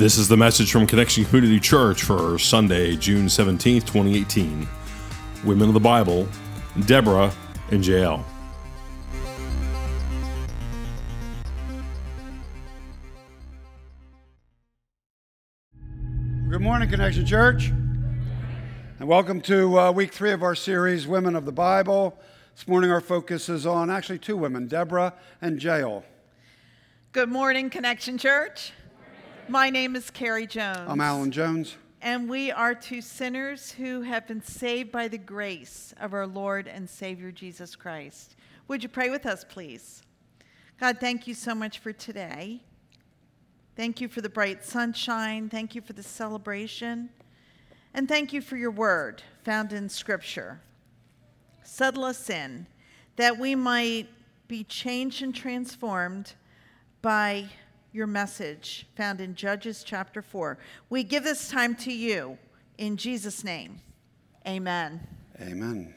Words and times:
This 0.00 0.16
is 0.16 0.28
the 0.28 0.36
message 0.38 0.72
from 0.72 0.86
Connection 0.86 1.26
Community 1.26 1.60
Church 1.60 2.04
for 2.04 2.38
Sunday, 2.38 2.96
June 2.96 3.26
17th, 3.26 3.84
2018. 3.84 4.66
Women 5.44 5.68
of 5.68 5.74
the 5.74 5.80
Bible, 5.80 6.26
Deborah 6.86 7.30
and 7.70 7.86
Jael. 7.86 8.24
Good 16.48 16.62
morning, 16.62 16.88
Connection 16.88 17.26
Church. 17.26 17.66
And 17.66 19.06
welcome 19.06 19.42
to 19.42 19.78
uh, 19.78 19.92
week 19.92 20.14
three 20.14 20.32
of 20.32 20.42
our 20.42 20.54
series, 20.54 21.06
Women 21.06 21.36
of 21.36 21.44
the 21.44 21.52
Bible. 21.52 22.18
This 22.56 22.66
morning, 22.66 22.90
our 22.90 23.02
focus 23.02 23.50
is 23.50 23.66
on 23.66 23.90
actually 23.90 24.20
two 24.20 24.38
women, 24.38 24.66
Deborah 24.66 25.12
and 25.42 25.62
Jael. 25.62 26.04
Good 27.12 27.28
morning, 27.28 27.68
Connection 27.68 28.16
Church. 28.16 28.72
My 29.50 29.68
name 29.68 29.96
is 29.96 30.10
Carrie 30.10 30.46
Jones. 30.46 30.78
I'm 30.86 31.00
Alan 31.00 31.32
Jones. 31.32 31.76
And 32.00 32.30
we 32.30 32.52
are 32.52 32.72
two 32.72 33.00
sinners 33.00 33.72
who 33.72 34.02
have 34.02 34.28
been 34.28 34.44
saved 34.44 34.92
by 34.92 35.08
the 35.08 35.18
grace 35.18 35.92
of 36.00 36.14
our 36.14 36.28
Lord 36.28 36.68
and 36.68 36.88
Savior 36.88 37.32
Jesus 37.32 37.74
Christ. 37.74 38.36
Would 38.68 38.84
you 38.84 38.88
pray 38.88 39.10
with 39.10 39.26
us, 39.26 39.44
please? 39.44 40.04
God, 40.78 40.98
thank 41.00 41.26
you 41.26 41.34
so 41.34 41.52
much 41.52 41.80
for 41.80 41.92
today. 41.92 42.62
Thank 43.74 44.00
you 44.00 44.06
for 44.06 44.20
the 44.20 44.28
bright 44.28 44.64
sunshine. 44.64 45.48
Thank 45.48 45.74
you 45.74 45.80
for 45.80 45.94
the 45.94 46.04
celebration. 46.04 47.10
And 47.92 48.08
thank 48.08 48.32
you 48.32 48.40
for 48.40 48.56
your 48.56 48.70
word 48.70 49.20
found 49.42 49.72
in 49.72 49.88
Scripture. 49.88 50.60
Settle 51.64 52.04
us 52.04 52.30
in 52.30 52.68
that 53.16 53.36
we 53.36 53.56
might 53.56 54.10
be 54.46 54.62
changed 54.62 55.22
and 55.22 55.34
transformed 55.34 56.34
by 57.02 57.48
your 57.92 58.06
message 58.06 58.86
found 58.96 59.20
in 59.20 59.34
Judges 59.34 59.82
chapter 59.84 60.22
4. 60.22 60.58
We 60.88 61.02
give 61.02 61.24
this 61.24 61.48
time 61.48 61.74
to 61.76 61.92
you 61.92 62.38
in 62.78 62.96
Jesus' 62.96 63.42
name. 63.42 63.80
Amen. 64.46 65.00
Amen. 65.40 65.94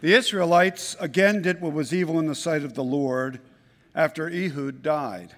The 0.00 0.14
Israelites 0.14 0.96
again 1.00 1.42
did 1.42 1.60
what 1.60 1.72
was 1.72 1.92
evil 1.92 2.18
in 2.18 2.26
the 2.26 2.34
sight 2.34 2.64
of 2.64 2.74
the 2.74 2.84
Lord 2.84 3.40
after 3.94 4.28
Ehud 4.28 4.82
died. 4.82 5.34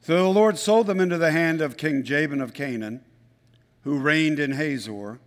So 0.00 0.16
the 0.16 0.28
Lord 0.28 0.58
sold 0.58 0.86
them 0.86 1.00
into 1.00 1.18
the 1.18 1.30
hand 1.30 1.60
of 1.60 1.76
King 1.76 2.02
Jabin 2.02 2.40
of 2.40 2.54
Canaan, 2.54 3.02
who 3.84 3.98
reigned 3.98 4.38
in 4.38 4.52
Hazor. 4.52 5.18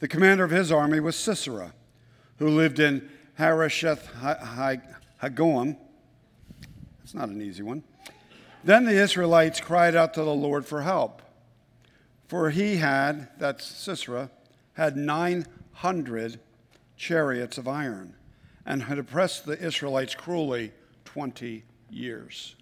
The 0.00 0.08
commander 0.08 0.44
of 0.44 0.50
his 0.50 0.72
army 0.72 1.00
was 1.00 1.16
Sisera, 1.16 1.72
who 2.38 2.48
lived 2.48 2.78
in 2.78 3.08
Harosheth 3.34 4.08
Hagoyim. 5.22 5.76
It's 7.08 7.14
not 7.14 7.30
an 7.30 7.40
easy 7.40 7.62
one. 7.62 7.84
Then 8.62 8.84
the 8.84 8.92
Israelites 8.92 9.62
cried 9.62 9.96
out 9.96 10.12
to 10.12 10.22
the 10.22 10.34
Lord 10.34 10.66
for 10.66 10.82
help, 10.82 11.22
for 12.26 12.50
he 12.50 12.76
had, 12.76 13.28
that's 13.38 13.64
Sisera, 13.64 14.30
had 14.74 14.94
900 14.94 16.38
chariots 16.98 17.56
of 17.56 17.66
iron 17.66 18.14
and 18.66 18.82
had 18.82 18.98
oppressed 18.98 19.46
the 19.46 19.58
Israelites 19.58 20.14
cruelly 20.14 20.72
20 21.06 21.64
years. 21.88 22.56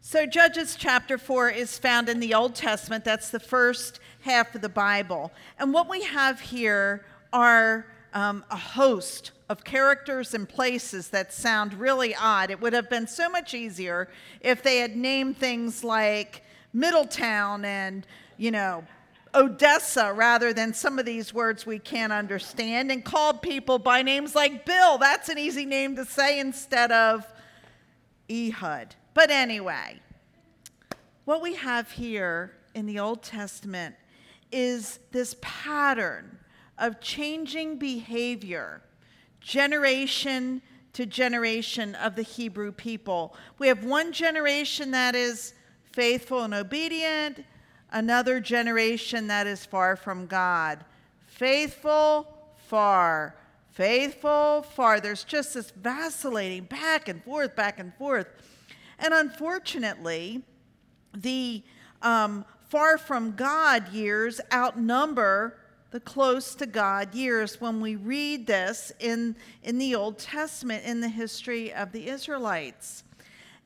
So, 0.00 0.26
Judges 0.26 0.74
chapter 0.76 1.16
4 1.16 1.50
is 1.50 1.78
found 1.78 2.08
in 2.08 2.18
the 2.18 2.34
Old 2.34 2.56
Testament. 2.56 3.04
That's 3.04 3.30
the 3.30 3.38
first 3.38 4.00
half 4.22 4.56
of 4.56 4.62
the 4.62 4.68
Bible. 4.68 5.30
And 5.60 5.72
what 5.72 5.88
we 5.88 6.02
have 6.02 6.40
here 6.40 7.06
are 7.32 7.86
um, 8.14 8.44
a 8.50 8.56
host 8.56 9.30
of 9.48 9.64
characters 9.64 10.34
and 10.34 10.48
places 10.48 11.08
that 11.08 11.32
sound 11.32 11.74
really 11.74 12.14
odd. 12.14 12.50
It 12.50 12.60
would 12.60 12.72
have 12.72 12.88
been 12.88 13.06
so 13.06 13.28
much 13.28 13.54
easier 13.54 14.08
if 14.40 14.62
they 14.62 14.78
had 14.78 14.96
named 14.96 15.36
things 15.36 15.84
like 15.84 16.42
Middletown 16.72 17.64
and, 17.64 18.06
you 18.36 18.50
know, 18.50 18.84
Odessa 19.34 20.12
rather 20.12 20.52
than 20.52 20.72
some 20.72 20.98
of 20.98 21.04
these 21.04 21.34
words 21.34 21.66
we 21.66 21.78
can't 21.78 22.12
understand 22.12 22.90
and 22.90 23.04
called 23.04 23.42
people 23.42 23.78
by 23.78 24.00
names 24.02 24.34
like 24.34 24.64
Bill. 24.64 24.96
That's 24.96 25.28
an 25.28 25.38
easy 25.38 25.66
name 25.66 25.96
to 25.96 26.04
say 26.04 26.38
instead 26.38 26.92
of 26.92 27.26
Ehud. 28.30 28.94
But 29.12 29.30
anyway, 29.30 30.00
what 31.24 31.42
we 31.42 31.54
have 31.54 31.90
here 31.90 32.54
in 32.74 32.86
the 32.86 32.98
Old 32.98 33.22
Testament 33.22 33.96
is 34.52 35.00
this 35.10 35.36
pattern 35.40 36.38
of 36.78 37.00
changing 37.00 37.78
behavior, 37.78 38.82
generation 39.44 40.62
to 40.94 41.04
generation 41.04 41.94
of 41.96 42.16
the 42.16 42.22
Hebrew 42.22 42.72
people. 42.72 43.36
We 43.58 43.68
have 43.68 43.84
one 43.84 44.10
generation 44.10 44.90
that 44.92 45.14
is 45.14 45.52
faithful 45.92 46.42
and 46.42 46.54
obedient, 46.54 47.44
another 47.92 48.40
generation 48.40 49.26
that 49.26 49.46
is 49.46 49.66
far 49.66 49.96
from 49.96 50.26
God. 50.26 50.84
Faithful, 51.26 52.26
far. 52.56 53.36
Faithful, 53.72 54.62
far. 54.62 55.00
There's 55.00 55.24
just 55.24 55.54
this 55.54 55.70
vacillating 55.72 56.64
back 56.64 57.08
and 57.08 57.22
forth, 57.22 57.54
back 57.54 57.78
and 57.78 57.94
forth. 57.94 58.28
And 58.98 59.12
unfortunately, 59.12 60.42
the 61.12 61.62
um, 62.00 62.44
far 62.68 62.96
from 62.96 63.32
God 63.32 63.92
years 63.92 64.40
outnumber 64.52 65.58
the 65.94 66.00
close 66.00 66.56
to 66.56 66.66
God 66.66 67.14
years 67.14 67.60
when 67.60 67.80
we 67.80 67.94
read 67.94 68.48
this 68.48 68.90
in, 68.98 69.36
in 69.62 69.78
the 69.78 69.94
Old 69.94 70.18
Testament 70.18 70.84
in 70.84 71.00
the 71.00 71.08
history 71.08 71.72
of 71.72 71.92
the 71.92 72.08
Israelites. 72.08 73.04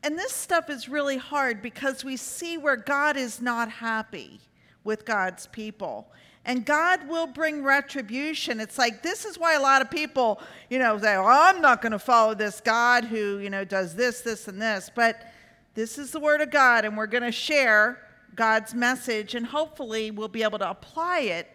And 0.02 0.18
this 0.18 0.34
stuff 0.34 0.68
is 0.68 0.90
really 0.90 1.16
hard 1.16 1.62
because 1.62 2.04
we 2.04 2.18
see 2.18 2.58
where 2.58 2.76
God 2.76 3.16
is 3.16 3.40
not 3.40 3.70
happy 3.70 4.40
with 4.84 5.06
God's 5.06 5.46
people. 5.46 6.12
And 6.44 6.66
God 6.66 7.08
will 7.08 7.26
bring 7.26 7.64
retribution. 7.64 8.60
It's 8.60 8.76
like 8.76 9.02
this 9.02 9.24
is 9.24 9.38
why 9.38 9.54
a 9.54 9.62
lot 9.62 9.80
of 9.80 9.90
people, 9.90 10.38
you 10.68 10.78
know, 10.78 10.98
say, 10.98 11.16
I'm 11.16 11.62
not 11.62 11.80
going 11.80 11.92
to 11.92 11.98
follow 11.98 12.34
this 12.34 12.60
God 12.60 13.04
who, 13.04 13.38
you 13.38 13.48
know, 13.48 13.64
does 13.64 13.94
this, 13.94 14.20
this, 14.20 14.48
and 14.48 14.60
this. 14.60 14.90
But 14.94 15.32
this 15.72 15.96
is 15.96 16.10
the 16.10 16.20
Word 16.20 16.42
of 16.42 16.50
God, 16.50 16.84
and 16.84 16.94
we're 16.94 17.06
going 17.06 17.22
to 17.22 17.32
share 17.32 18.02
God's 18.34 18.74
message, 18.74 19.34
and 19.34 19.46
hopefully 19.46 20.10
we'll 20.10 20.28
be 20.28 20.42
able 20.42 20.58
to 20.58 20.68
apply 20.68 21.20
it. 21.20 21.48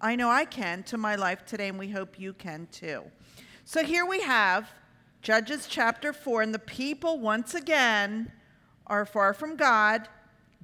I 0.00 0.16
know 0.16 0.28
I 0.30 0.44
can 0.44 0.82
to 0.84 0.98
my 0.98 1.16
life 1.16 1.44
today, 1.44 1.68
and 1.68 1.78
we 1.78 1.90
hope 1.90 2.18
you 2.18 2.32
can 2.32 2.68
too. 2.70 3.02
So 3.64 3.82
here 3.82 4.04
we 4.04 4.20
have 4.20 4.70
Judges 5.22 5.66
chapter 5.68 6.12
4, 6.12 6.42
and 6.42 6.54
the 6.54 6.58
people 6.58 7.18
once 7.18 7.54
again 7.54 8.30
are 8.86 9.06
far 9.06 9.32
from 9.32 9.56
God, 9.56 10.08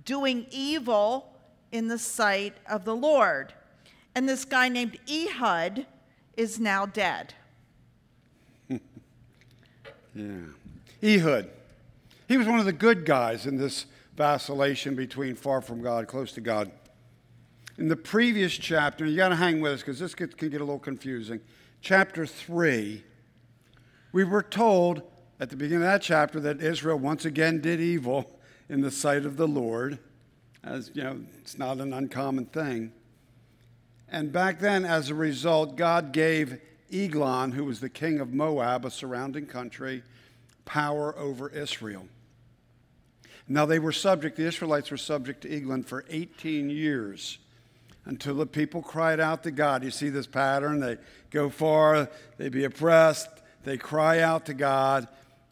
doing 0.05 0.47
evil 0.51 1.33
in 1.73 1.89
the 1.89 1.99
sight 1.99 2.55
of 2.69 2.85
the 2.85 2.95
Lord. 2.95 3.55
And 4.15 4.29
this 4.29 4.45
guy 4.45 4.69
named 4.69 4.99
Ehud 5.11 5.87
is 6.37 6.61
now 6.61 6.85
dead. 6.85 7.35
yeah. 8.69 8.79
Ehud. 11.03 11.51
He 12.29 12.37
was 12.37 12.47
one 12.47 12.59
of 12.59 12.67
the 12.67 12.73
good 12.73 13.05
guys 13.05 13.47
in 13.47 13.57
this 13.57 13.87
vacillation 14.17 14.95
between 14.95 15.35
far 15.35 15.61
from 15.61 15.83
God, 15.83 16.07
close 16.07 16.33
to 16.33 16.41
God. 16.41 16.71
In 17.81 17.89
the 17.89 17.97
previous 17.97 18.53
chapter, 18.53 19.07
you 19.07 19.17
got 19.17 19.31
to 19.31 19.37
hang 19.37 19.63
with 19.63 19.73
us 19.73 19.81
because 19.81 19.99
this 19.99 20.15
can 20.15 20.29
get 20.51 20.61
a 20.61 20.65
little 20.65 20.79
confusing. 20.79 21.41
Chapter 21.81 22.27
3, 22.27 23.03
we 24.13 24.23
were 24.23 24.43
told 24.43 25.01
at 25.41 25.49
the 25.49 25.57
beginning 25.57 25.85
of 25.85 25.89
that 25.89 26.03
chapter 26.03 26.41
that 26.41 26.61
Israel 26.61 26.99
once 26.99 27.25
again 27.25 27.63
did 27.63 27.81
evil 27.81 28.39
in 28.69 28.83
the 28.83 28.91
sight 28.91 29.25
of 29.25 29.39
the 29.39 29.49
Lord. 29.49 29.99
As 30.63 30.91
you 30.93 31.03
know, 31.03 31.21
it's 31.39 31.57
not 31.57 31.79
an 31.79 31.95
uncommon 31.95 32.45
thing. 32.45 32.93
And 34.11 34.31
back 34.31 34.61
then, 34.61 34.85
as 34.85 35.09
a 35.09 35.15
result, 35.15 35.77
God 35.77 36.13
gave 36.13 36.61
Eglon, 36.93 37.53
who 37.53 37.65
was 37.65 37.81
the 37.81 37.89
king 37.89 38.21
of 38.21 38.35
Moab, 38.35 38.85
a 38.85 38.91
surrounding 38.91 39.47
country, 39.47 40.03
power 40.67 41.17
over 41.17 41.49
Israel. 41.49 42.09
Now, 43.49 43.65
they 43.65 43.79
were 43.79 43.91
subject, 43.91 44.37
the 44.37 44.45
Israelites 44.45 44.91
were 44.91 44.99
subject 44.99 45.41
to 45.43 45.51
Eglon 45.51 45.83
for 45.83 46.05
18 46.11 46.69
years 46.69 47.39
until 48.05 48.35
the 48.35 48.47
people 48.47 48.83
cried 48.83 49.21
out 49.21 49.43
to 49.45 49.51
God. 49.51 49.85
You 49.85 49.91
see 49.91 50.09
this 50.09 50.27
pattern? 50.27 50.81
They 50.81 50.97
go 51.31 51.51
far, 51.51 52.09
they 52.39 52.49
be 52.49 52.65
oppressed, 52.65 53.29
they 53.65 53.77
cry 53.77 54.21
out 54.21 54.47
to 54.47 54.55
God, 54.55 55.07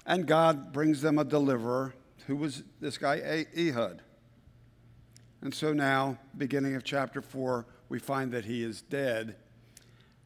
and 0.06 0.26
God 0.26 0.72
brings 0.72 1.02
them 1.02 1.18
a 1.18 1.24
deliverer 1.24 1.94
who 2.26 2.36
was 2.36 2.62
this 2.80 2.98
guy, 2.98 3.46
Ehud. 3.56 4.02
And 5.40 5.54
so 5.54 5.72
now, 5.72 6.18
beginning 6.36 6.74
of 6.74 6.84
chapter 6.84 7.22
4, 7.22 7.66
we 7.88 7.98
find 7.98 8.32
that 8.32 8.44
he 8.44 8.62
is 8.62 8.82
dead. 8.82 9.36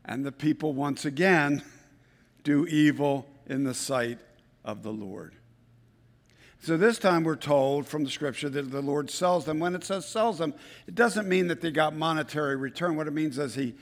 And 0.05 0.25
the 0.25 0.33
people 0.33 0.73
once 0.73 1.05
again 1.05 1.63
do 2.45 2.67
evil 2.67 3.27
in 3.47 3.65
the 3.65 3.75
sight 3.75 4.19
of 4.65 4.83
the 4.83 4.93
Lord. 4.93 5.35
So 6.63 6.77
this 6.77 6.97
time 6.97 7.25
we're 7.25 7.35
told 7.35 7.89
from 7.89 8.05
the 8.05 8.11
scripture 8.11 8.49
that 8.49 8.71
the 8.71 8.81
Lord 8.81 9.11
sells 9.11 9.45
them. 9.45 9.59
When 9.59 9.75
it 9.75 9.83
says 9.83 10.07
sells 10.07 10.39
them, 10.39 10.55
it 10.87 10.95
doesn't 10.95 11.29
mean 11.29 11.49
that 11.49 11.61
they 11.61 11.73
got 11.73 11.93
monetary 11.93 12.55
return. 12.55 12.95
What 12.95 13.09
it 13.09 13.13
means 13.13 13.37
is 13.37 13.57
he 13.57 13.75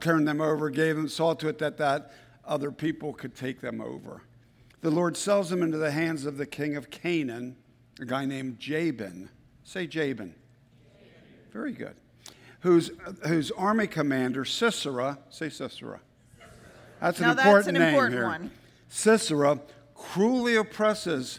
turned 0.00 0.26
them 0.26 0.40
over, 0.40 0.68
gave 0.68 0.96
them, 0.96 1.08
saw 1.08 1.34
to 1.34 1.46
it 1.46 1.58
that 1.58 1.76
that 1.78 2.12
other 2.44 2.72
people 2.72 3.12
could 3.12 3.36
take 3.36 3.60
them 3.60 3.80
over. 3.80 4.22
The 4.80 4.90
Lord 4.90 5.16
sells 5.16 5.48
them 5.48 5.62
into 5.62 5.78
the 5.78 5.92
hands 5.92 6.26
of 6.26 6.36
the 6.36 6.44
king 6.44 6.74
of 6.74 6.90
Canaan, 6.90 7.54
a 8.00 8.04
guy 8.04 8.24
named 8.24 8.58
Jabin. 8.58 9.28
Say 9.62 9.86
Jabin. 9.86 10.34
Very 11.52 11.70
good. 11.70 11.94
Whose, 12.60 12.90
whose 13.28 13.52
army 13.52 13.86
commander, 13.86 14.44
Sisera, 14.44 15.20
say 15.30 15.50
Sisera. 15.50 16.00
That's 17.00 17.20
an 17.20 17.28
Now 17.28 17.34
that's 17.34 17.46
important 17.46 17.78
name 17.78 17.88
important 17.90 18.14
here. 18.14 18.24
one. 18.24 18.50
Sisera 18.88 19.60
cruelly 19.94 20.56
oppresses 20.56 21.38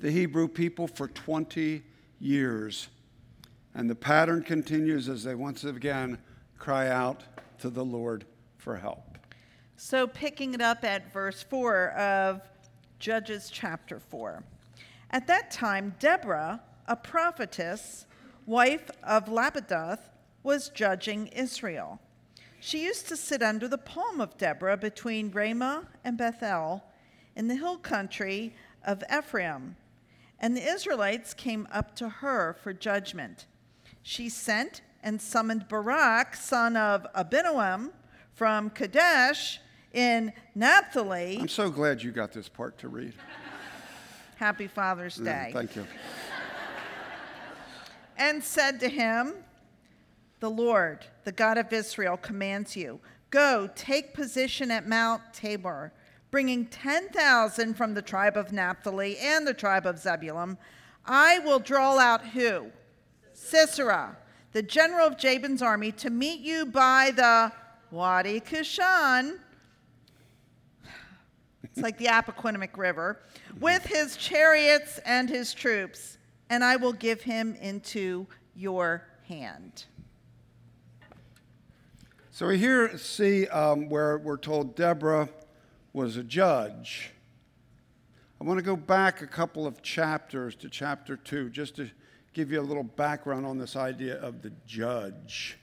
the 0.00 0.10
Hebrew 0.10 0.48
people 0.48 0.86
for 0.86 1.08
20 1.08 1.82
years. 2.20 2.88
And 3.74 3.88
the 3.88 3.94
pattern 3.94 4.42
continues 4.42 5.08
as 5.08 5.24
they 5.24 5.34
once 5.34 5.64
again 5.64 6.18
cry 6.58 6.88
out 6.88 7.22
to 7.60 7.70
the 7.70 7.84
Lord 7.84 8.24
for 8.56 8.76
help. 8.76 9.18
So, 9.76 10.06
picking 10.06 10.54
it 10.54 10.60
up 10.60 10.82
at 10.82 11.12
verse 11.12 11.42
4 11.42 11.90
of 11.92 12.40
Judges 12.98 13.48
chapter 13.52 14.00
4. 14.00 14.42
At 15.10 15.26
that 15.28 15.50
time, 15.50 15.94
Deborah, 16.00 16.60
a 16.88 16.96
prophetess, 16.96 18.06
wife 18.44 18.90
of 19.04 19.26
Lapidoth, 19.26 20.10
was 20.42 20.68
judging 20.70 21.28
Israel. 21.28 22.00
She 22.60 22.84
used 22.84 23.06
to 23.08 23.16
sit 23.16 23.42
under 23.42 23.68
the 23.68 23.78
palm 23.78 24.20
of 24.20 24.36
Deborah 24.36 24.76
between 24.76 25.30
Ramah 25.30 25.86
and 26.02 26.18
Bethel 26.18 26.82
in 27.36 27.46
the 27.46 27.54
hill 27.54 27.78
country 27.78 28.54
of 28.84 29.04
Ephraim. 29.16 29.76
And 30.40 30.56
the 30.56 30.62
Israelites 30.62 31.34
came 31.34 31.66
up 31.72 31.96
to 31.96 32.08
her 32.08 32.56
for 32.62 32.72
judgment. 32.72 33.46
She 34.02 34.28
sent 34.28 34.82
and 35.02 35.20
summoned 35.20 35.68
Barak, 35.68 36.34
son 36.36 36.76
of 36.76 37.06
Abinoam, 37.14 37.90
from 38.34 38.70
Kadesh 38.70 39.60
in 39.92 40.32
Naphtali. 40.54 41.38
I'm 41.40 41.48
so 41.48 41.70
glad 41.70 42.02
you 42.02 42.12
got 42.12 42.32
this 42.32 42.48
part 42.48 42.78
to 42.78 42.88
read. 42.88 43.14
Happy 44.36 44.68
Father's 44.68 45.18
Yeah, 45.18 45.46
Day. 45.46 45.52
thank 45.52 45.74
you. 45.74 45.84
and 48.16 48.42
said 48.42 48.78
to 48.80 48.88
him, 48.88 49.34
The 50.38 50.50
Lord, 50.50 51.04
the 51.24 51.32
God 51.32 51.58
of 51.58 51.72
Israel, 51.72 52.16
commands 52.16 52.76
you 52.76 53.00
go 53.30 53.68
take 53.74 54.14
position 54.14 54.70
at 54.70 54.88
Mount 54.88 55.20
Tabor, 55.34 55.92
bringing 56.30 56.66
10,000 56.66 57.74
from 57.74 57.94
the 57.94 58.02
tribe 58.02 58.36
of 58.36 58.52
Naphtali 58.52 59.16
and 59.18 59.46
the 59.46 59.54
tribe 59.54 59.86
of 59.86 59.98
Zebulun. 59.98 60.58
I 61.06 61.38
will 61.38 61.58
draw 61.58 61.98
out 61.98 62.26
who? 62.26 62.66
Sisera, 63.32 64.16
the 64.52 64.62
general 64.62 65.06
of 65.06 65.16
Jabin's 65.16 65.62
army, 65.62 65.92
to 65.92 66.10
meet 66.10 66.40
you 66.40 66.66
by 66.66 67.12
the 67.14 67.52
Wadi 67.90 68.40
Kishon. 68.40 69.38
It's 71.64 71.80
like 71.80 71.96
the 71.96 72.06
Appoquinimink 72.06 72.76
River, 72.76 73.20
with 73.58 73.86
his 73.86 74.16
chariots 74.16 74.98
and 75.06 75.30
his 75.30 75.54
troops, 75.54 76.18
and 76.50 76.62
I 76.62 76.76
will 76.76 76.92
give 76.92 77.22
him 77.22 77.54
into 77.54 78.26
your 78.54 79.04
hand. 79.26 79.86
So 82.30 82.46
we 82.48 82.58
here 82.58 82.96
see 82.98 83.46
um, 83.48 83.88
where 83.88 84.18
we're 84.18 84.36
told 84.36 84.76
Deborah 84.76 85.28
was 85.98 86.16
a 86.16 86.22
judge. 86.22 87.10
I 88.40 88.44
want 88.44 88.58
to 88.58 88.62
go 88.62 88.76
back 88.76 89.20
a 89.20 89.26
couple 89.26 89.66
of 89.66 89.82
chapters 89.82 90.54
to 90.54 90.68
chapter 90.68 91.16
2 91.16 91.50
just 91.50 91.74
to 91.74 91.90
give 92.32 92.52
you 92.52 92.60
a 92.60 92.62
little 92.62 92.84
background 92.84 93.44
on 93.44 93.58
this 93.58 93.74
idea 93.74 94.14
of 94.20 94.40
the 94.40 94.52
judge. 94.64 95.58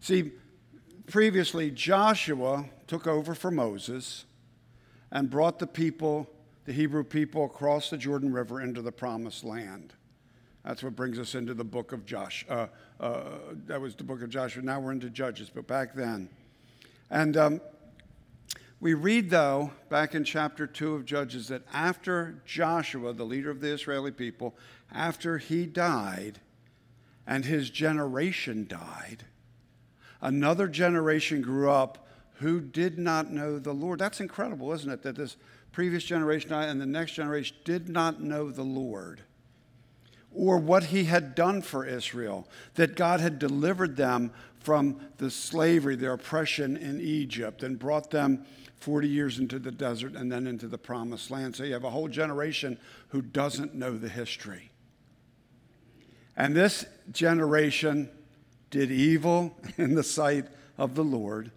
See, 0.00 0.30
previously 1.08 1.72
Joshua 1.72 2.66
took 2.86 3.08
over 3.08 3.34
for 3.34 3.50
Moses 3.50 4.26
and 5.10 5.28
brought 5.28 5.58
the 5.58 5.66
people, 5.66 6.30
the 6.64 6.72
Hebrew 6.72 7.02
people, 7.02 7.46
across 7.46 7.90
the 7.90 7.98
Jordan 7.98 8.32
River 8.32 8.60
into 8.60 8.80
the 8.80 8.92
promised 8.92 9.42
land. 9.42 9.92
That's 10.64 10.84
what 10.84 10.94
brings 10.94 11.18
us 11.18 11.34
into 11.34 11.52
the 11.52 11.64
book 11.64 11.90
of 11.90 12.06
Josh. 12.06 12.46
Uh, 12.48 12.68
uh, 13.00 13.22
that 13.66 13.80
was 13.80 13.96
the 13.96 14.04
book 14.04 14.22
of 14.22 14.30
Joshua. 14.30 14.62
Now 14.62 14.78
we're 14.78 14.92
into 14.92 15.10
Judges, 15.10 15.50
but 15.52 15.66
back 15.66 15.96
then. 15.96 16.28
And 17.10 17.36
um, 17.36 17.60
we 18.80 18.94
read, 18.94 19.30
though, 19.30 19.72
back 19.88 20.14
in 20.14 20.24
chapter 20.24 20.66
2 20.66 20.94
of 20.94 21.04
Judges, 21.04 21.48
that 21.48 21.62
after 21.72 22.42
Joshua, 22.44 23.12
the 23.12 23.24
leader 23.24 23.50
of 23.50 23.60
the 23.60 23.72
Israeli 23.72 24.10
people, 24.10 24.54
after 24.92 25.38
he 25.38 25.64
died 25.64 26.40
and 27.26 27.44
his 27.44 27.70
generation 27.70 28.66
died, 28.68 29.24
another 30.20 30.68
generation 30.68 31.40
grew 31.40 31.70
up 31.70 32.06
who 32.40 32.60
did 32.60 32.98
not 32.98 33.32
know 33.32 33.58
the 33.58 33.72
Lord. 33.72 33.98
That's 33.98 34.20
incredible, 34.20 34.72
isn't 34.74 34.90
it? 34.90 35.02
That 35.02 35.16
this 35.16 35.36
previous 35.72 36.04
generation 36.04 36.52
and 36.52 36.80
the 36.80 36.86
next 36.86 37.12
generation 37.12 37.56
did 37.64 37.88
not 37.88 38.20
know 38.20 38.50
the 38.50 38.62
Lord 38.62 39.22
or 40.36 40.58
what 40.58 40.84
he 40.84 41.04
had 41.04 41.34
done 41.34 41.62
for 41.62 41.86
Israel, 41.86 42.46
that 42.74 42.94
God 42.94 43.20
had 43.20 43.38
delivered 43.38 43.96
them 43.96 44.30
from 44.60 45.00
the 45.16 45.30
slavery, 45.30 45.96
their 45.96 46.12
oppression 46.12 46.76
in 46.76 47.00
Egypt, 47.00 47.62
and 47.62 47.78
brought 47.78 48.10
them 48.10 48.44
40 48.78 49.08
years 49.08 49.38
into 49.38 49.58
the 49.58 49.70
desert 49.70 50.14
and 50.14 50.30
then 50.30 50.46
into 50.46 50.68
the 50.68 50.78
promised 50.78 51.30
land. 51.30 51.56
So 51.56 51.64
you 51.64 51.72
have 51.72 51.84
a 51.84 51.90
whole 51.90 52.08
generation 52.08 52.78
who 53.08 53.22
doesn't 53.22 53.74
know 53.74 53.96
the 53.96 54.08
history. 54.08 54.70
And 56.36 56.54
this 56.54 56.84
generation 57.12 58.10
did 58.70 58.90
evil 58.90 59.56
in 59.76 59.94
the 59.94 60.02
sight 60.02 60.46
of 60.78 60.94
the 60.94 61.04
Lord 61.04 61.50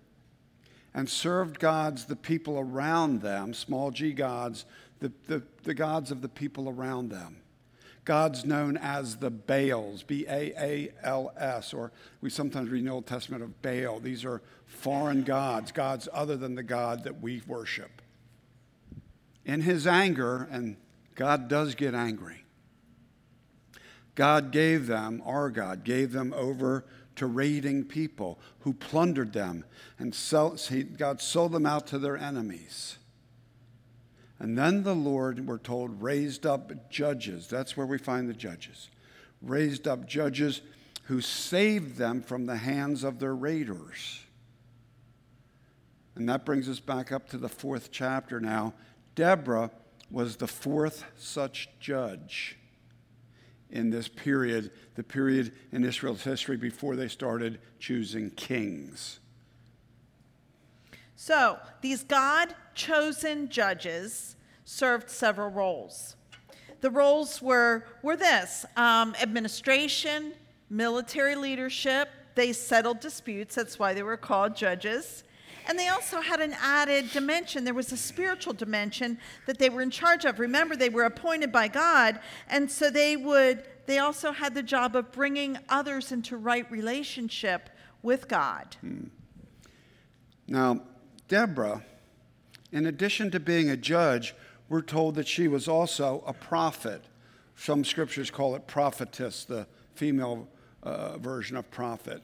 and 0.93 1.07
served 1.07 1.59
gods, 1.59 2.05
the 2.05 2.15
people 2.15 2.57
around 2.57 3.21
them, 3.21 3.53
small 3.53 3.91
g 3.91 4.11
gods, 4.11 4.65
the, 4.99 5.11
the, 5.27 5.43
the 5.63 5.73
gods 5.73 6.11
of 6.11 6.21
the 6.21 6.29
people 6.29 6.69
around 6.69 7.09
them 7.09 7.37
gods 8.05 8.45
known 8.45 8.77
as 8.77 9.17
the 9.17 9.29
Baals, 9.29 10.03
B 10.03 10.25
A 10.27 10.53
A 10.57 10.91
L 11.03 11.33
S, 11.37 11.73
or 11.73 11.91
we 12.21 12.29
sometimes 12.29 12.69
read 12.69 12.79
in 12.79 12.85
the 12.85 12.91
Old 12.91 13.07
Testament 13.07 13.43
of 13.43 13.61
Baal. 13.61 13.99
These 13.99 14.25
are 14.25 14.41
foreign 14.65 15.23
gods, 15.23 15.71
gods 15.71 16.07
other 16.13 16.37
than 16.37 16.55
the 16.55 16.63
God 16.63 17.03
that 17.03 17.21
we 17.21 17.41
worship. 17.47 18.01
In 19.45 19.61
his 19.61 19.87
anger, 19.87 20.47
and 20.51 20.77
God 21.15 21.47
does 21.47 21.75
get 21.75 21.95
angry, 21.95 22.43
God 24.15 24.51
gave 24.51 24.85
them, 24.85 25.23
our 25.25 25.49
God, 25.49 25.83
gave 25.83 26.11
them 26.11 26.33
over 26.33 26.85
to 27.15 27.25
raiding 27.25 27.83
people 27.83 28.39
who 28.59 28.73
plundered 28.73 29.33
them, 29.33 29.65
and 29.97 30.15
sell, 30.15 30.55
God 30.97 31.19
sold 31.19 31.51
them 31.51 31.65
out 31.65 31.87
to 31.87 31.99
their 31.99 32.15
enemies. 32.15 32.98
And 34.39 34.57
then 34.57 34.83
the 34.83 34.95
Lord, 34.95 35.45
we're 35.45 35.57
told, 35.57 36.01
raised 36.01 36.45
up 36.45 36.89
judges. 36.89 37.47
That's 37.47 37.75
where 37.75 37.85
we 37.85 37.97
find 37.97 38.29
the 38.29 38.33
judges. 38.33 38.89
Raised 39.41 39.87
up 39.87 40.07
judges 40.07 40.61
who 41.03 41.21
saved 41.21 41.97
them 41.97 42.21
from 42.21 42.45
the 42.45 42.55
hands 42.55 43.03
of 43.03 43.19
their 43.19 43.35
raiders. 43.35 44.21
And 46.15 46.27
that 46.29 46.45
brings 46.45 46.69
us 46.69 46.79
back 46.79 47.11
up 47.11 47.29
to 47.29 47.37
the 47.37 47.49
fourth 47.49 47.91
chapter 47.91 48.39
now. 48.39 48.73
Deborah 49.15 49.71
was 50.11 50.37
the 50.37 50.47
fourth 50.47 51.03
such 51.17 51.69
judge 51.79 52.57
in 53.69 53.89
this 53.89 54.07
period, 54.07 54.71
the 54.95 55.03
period 55.03 55.53
in 55.71 55.83
Israel's 55.83 56.23
history 56.23 56.57
before 56.57 56.95
they 56.95 57.07
started 57.07 57.59
choosing 57.79 58.31
kings. 58.31 59.19
So, 61.21 61.59
these 61.81 62.05
God 62.05 62.55
chosen 62.75 63.49
judges 63.49 64.37
served 64.63 65.09
several 65.09 65.49
roles. 65.49 66.15
The 66.79 66.89
roles 66.89 67.41
were, 67.41 67.83
were 68.01 68.15
this 68.15 68.65
um, 68.77 69.13
administration, 69.21 70.31
military 70.69 71.35
leadership, 71.35 72.07
they 72.35 72.53
settled 72.53 73.01
disputes, 73.01 73.53
that's 73.53 73.77
why 73.77 73.93
they 73.93 74.01
were 74.01 74.15
called 74.15 74.55
judges. 74.55 75.25
And 75.67 75.77
they 75.77 75.89
also 75.89 76.21
had 76.21 76.39
an 76.39 76.55
added 76.61 77.11
dimension. 77.11 77.65
There 77.65 77.73
was 77.73 77.91
a 77.91 77.97
spiritual 77.97 78.53
dimension 78.53 79.17
that 79.45 79.57
they 79.57 79.69
were 79.69 79.81
in 79.81 79.91
charge 79.91 80.23
of. 80.23 80.39
Remember, 80.39 80.77
they 80.77 80.87
were 80.87 81.03
appointed 81.03 81.51
by 81.51 81.67
God, 81.67 82.21
and 82.47 82.71
so 82.71 82.89
they 82.89 83.17
would, 83.17 83.65
they 83.87 83.99
also 83.99 84.31
had 84.31 84.55
the 84.55 84.63
job 84.63 84.95
of 84.95 85.11
bringing 85.11 85.57
others 85.67 86.13
into 86.13 86.37
right 86.37 86.71
relationship 86.71 87.69
with 88.03 88.29
God. 88.29 88.77
Hmm. 88.79 89.07
Now, 90.47 90.79
Deborah, 91.29 91.83
in 92.71 92.85
addition 92.85 93.31
to 93.31 93.39
being 93.39 93.69
a 93.69 93.77
judge, 93.77 94.35
we're 94.67 94.81
told 94.81 95.15
that 95.15 95.27
she 95.27 95.47
was 95.47 95.67
also 95.67 96.23
a 96.27 96.33
prophet. 96.33 97.05
Some 97.55 97.85
scriptures 97.85 98.29
call 98.29 98.55
it 98.55 98.67
prophetess, 98.67 99.45
the 99.45 99.65
female 99.95 100.47
uh, 100.83 101.17
version 101.17 101.55
of 101.55 101.69
prophet. 101.71 102.21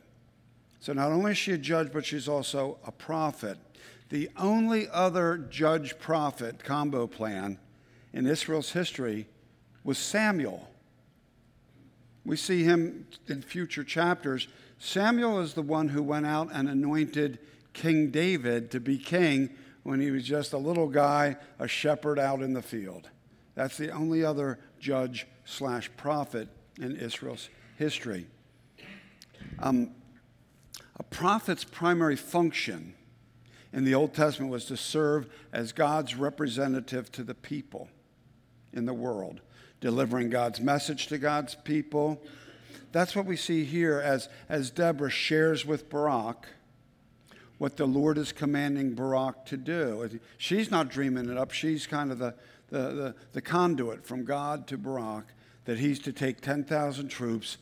So 0.80 0.94
not 0.94 1.12
only 1.12 1.32
is 1.32 1.38
she 1.38 1.54
a 1.54 1.58
judge, 1.58 1.92
but 1.94 2.06
she's 2.06 2.28
also 2.28 2.78
a 2.86 2.92
prophet. 2.92 3.58
The 4.10 4.30
only 4.38 4.88
other 4.90 5.38
judge 5.38 5.98
prophet 6.00 6.64
combo 6.64 7.08
plan 7.08 7.58
in 8.14 8.28
Israel's 8.28 8.72
history 8.72 9.28
was 9.84 9.98
Samuel. 9.98 10.68
We 12.26 12.38
see 12.38 12.64
him 12.64 13.08
in 13.28 13.42
future 13.42 13.84
chapters. 13.84 14.48
Samuel 14.80 15.40
is 15.40 15.54
the 15.54 15.62
one 15.62 15.90
who 15.90 16.02
went 16.02 16.26
out 16.26 16.50
and 16.52 16.68
anointed 16.68 17.40
King 17.76 18.10
David 18.10 18.72
to 18.72 18.80
be 18.80 18.98
king 18.98 19.52
when 19.84 20.00
he 20.00 20.10
was 20.10 20.24
just 20.24 20.54
a 20.54 20.58
little 20.58 20.88
guy, 20.88 21.36
a 21.60 21.68
shepherd 21.68 22.18
out 22.18 22.42
in 22.42 22.54
the 22.54 22.62
field. 22.62 23.10
That's 23.54 23.78
the 23.78 23.92
only 23.92 24.24
other 24.24 24.58
judge 24.80 25.28
slash 25.44 25.92
prophet 25.98 26.48
in 26.80 26.96
Israel's 26.96 27.50
history. 27.78 28.28
Um, 29.60 29.92
a 30.98 31.04
prophet's 31.04 31.64
primary 31.64 32.16
function 32.16 32.96
in 33.74 33.84
the 33.84 33.94
Old 33.94 34.14
Testament 34.14 34.52
was 34.52 34.66
to 34.66 34.78
serve 34.78 35.28
as 35.52 35.74
God's 35.74 36.16
representative 36.16 37.12
to 37.12 37.24
the 37.24 37.36
people 37.36 37.90
in 38.72 38.86
the 38.86 38.94
world, 38.94 39.42
delivering 39.82 40.30
God's 40.30 40.62
message 40.62 41.08
to 41.08 41.18
God's 41.18 41.56
people. 41.56 42.24
That's 42.94 43.16
what 43.16 43.26
we 43.26 43.36
see 43.36 43.66
here 43.66 44.00
as, 44.00 44.30
as 44.48 44.72
Deborah 44.72 45.10
shares 45.10 45.66
with 45.66 45.90
Barak 45.90 46.48
what 47.58 47.78
the 47.78 47.86
Lord 47.86 48.18
is 48.18 48.32
commanding 48.32 48.94
Barak 48.94 49.46
to 49.48 49.58
do. 49.58 50.20
She's 50.38 50.70
not 50.70 50.90
dreaming 50.90 51.30
it 51.30 51.38
up, 51.38 51.52
she's 51.52 51.88
kind 51.88 52.12
of 52.12 52.20
the, 52.20 52.34
the, 52.70 52.80
the, 52.80 53.16
the 53.34 53.42
conduit 53.42 54.06
from 54.06 54.26
God 54.26 54.68
to 54.68 54.78
Barak 54.78 55.26
that 55.66 55.80
he's 55.80 56.00
to 56.00 56.14
take 56.14 56.42
10,000 56.42 57.08
troops 57.08 57.58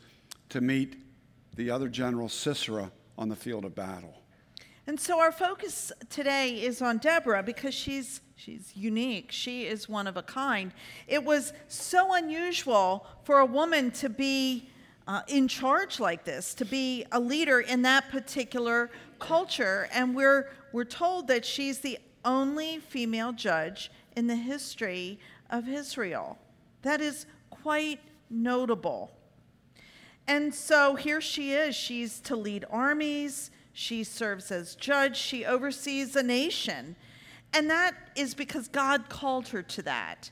to 0.50 0.60
meet 0.60 0.96
the 1.56 1.70
other 1.70 1.88
general 1.88 2.28
Sisera 2.28 2.90
on 3.16 3.28
the 3.28 3.36
field 3.36 3.64
of 3.64 3.74
battle. 3.74 4.20
And 4.86 5.00
so 5.00 5.18
our 5.18 5.32
focus 5.32 5.92
today 6.10 6.62
is 6.62 6.82
on 6.82 6.98
Deborah 6.98 7.42
because 7.42 7.74
she's 7.74 8.20
she's 8.36 8.72
unique. 8.74 9.32
She 9.32 9.64
is 9.64 9.88
one 9.88 10.06
of 10.06 10.18
a 10.18 10.22
kind. 10.22 10.72
It 11.08 11.24
was 11.24 11.54
so 11.68 12.14
unusual 12.14 13.06
for 13.22 13.38
a 13.38 13.46
woman 13.46 13.90
to 13.92 14.10
be 14.10 14.68
uh, 15.06 15.22
in 15.28 15.48
charge 15.48 16.00
like 16.00 16.24
this, 16.24 16.54
to 16.54 16.64
be 16.64 17.04
a 17.12 17.20
leader 17.20 17.60
in 17.60 17.82
that 17.82 18.10
particular 18.10 18.90
culture, 19.26 19.88
and 19.92 20.14
we're 20.14 20.50
we're 20.72 20.84
told 20.84 21.28
that 21.28 21.44
she's 21.44 21.80
the 21.80 21.98
only 22.24 22.78
female 22.78 23.32
judge 23.32 23.90
in 24.16 24.26
the 24.26 24.36
history 24.36 25.18
of 25.50 25.68
Israel. 25.68 26.38
That 26.82 27.00
is 27.00 27.26
quite 27.50 28.00
notable. 28.28 29.12
And 30.26 30.54
so 30.54 30.94
here 30.94 31.20
she 31.20 31.52
is. 31.52 31.74
She's 31.74 32.20
to 32.20 32.36
lead 32.36 32.64
armies. 32.70 33.50
She 33.72 34.04
serves 34.04 34.50
as 34.50 34.74
judge. 34.74 35.16
She 35.16 35.44
oversees 35.44 36.16
a 36.16 36.22
nation. 36.22 36.96
And 37.52 37.70
that 37.70 37.94
is 38.16 38.34
because 38.34 38.68
God 38.68 39.08
called 39.08 39.48
her 39.48 39.62
to 39.62 39.82
that. 39.82 40.30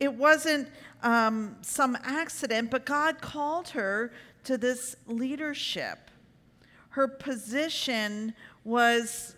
It 0.00 0.14
wasn't 0.14 0.68
um, 1.02 1.56
some 1.60 1.96
accident, 2.02 2.70
but 2.70 2.86
God 2.86 3.20
called 3.20 3.68
her 3.68 4.12
to 4.44 4.56
this 4.56 4.96
leadership. 5.06 6.09
Her 6.90 7.08
position 7.08 8.34
was, 8.64 9.36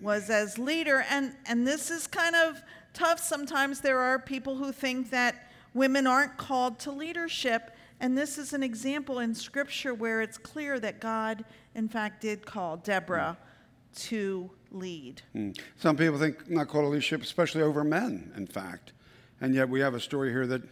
was 0.00 0.30
as 0.30 0.58
leader. 0.58 1.04
And, 1.10 1.34
and 1.46 1.66
this 1.66 1.90
is 1.90 2.06
kind 2.06 2.34
of 2.34 2.60
tough. 2.92 3.20
Sometimes 3.20 3.80
there 3.80 3.98
are 3.98 4.18
people 4.18 4.56
who 4.56 4.72
think 4.72 5.10
that 5.10 5.50
women 5.74 6.06
aren't 6.06 6.36
called 6.38 6.78
to 6.80 6.90
leadership. 6.90 7.76
And 8.00 8.16
this 8.16 8.38
is 8.38 8.52
an 8.52 8.62
example 8.62 9.20
in 9.20 9.34
Scripture 9.34 9.94
where 9.94 10.20
it's 10.22 10.38
clear 10.38 10.80
that 10.80 11.00
God, 11.00 11.44
in 11.74 11.88
fact, 11.88 12.22
did 12.22 12.44
call 12.44 12.78
Deborah 12.78 13.36
mm. 13.38 14.02
to 14.08 14.50
lead. 14.70 15.22
Mm. 15.34 15.58
Some 15.78 15.96
people 15.96 16.18
think 16.18 16.50
not 16.50 16.68
called 16.68 16.84
to 16.84 16.88
leadership, 16.88 17.22
especially 17.22 17.62
over 17.62 17.84
men, 17.84 18.32
in 18.36 18.46
fact. 18.46 18.92
And 19.40 19.54
yet 19.54 19.68
we 19.68 19.80
have 19.80 19.94
a 19.94 20.00
story 20.00 20.30
here 20.30 20.46
that 20.46 20.62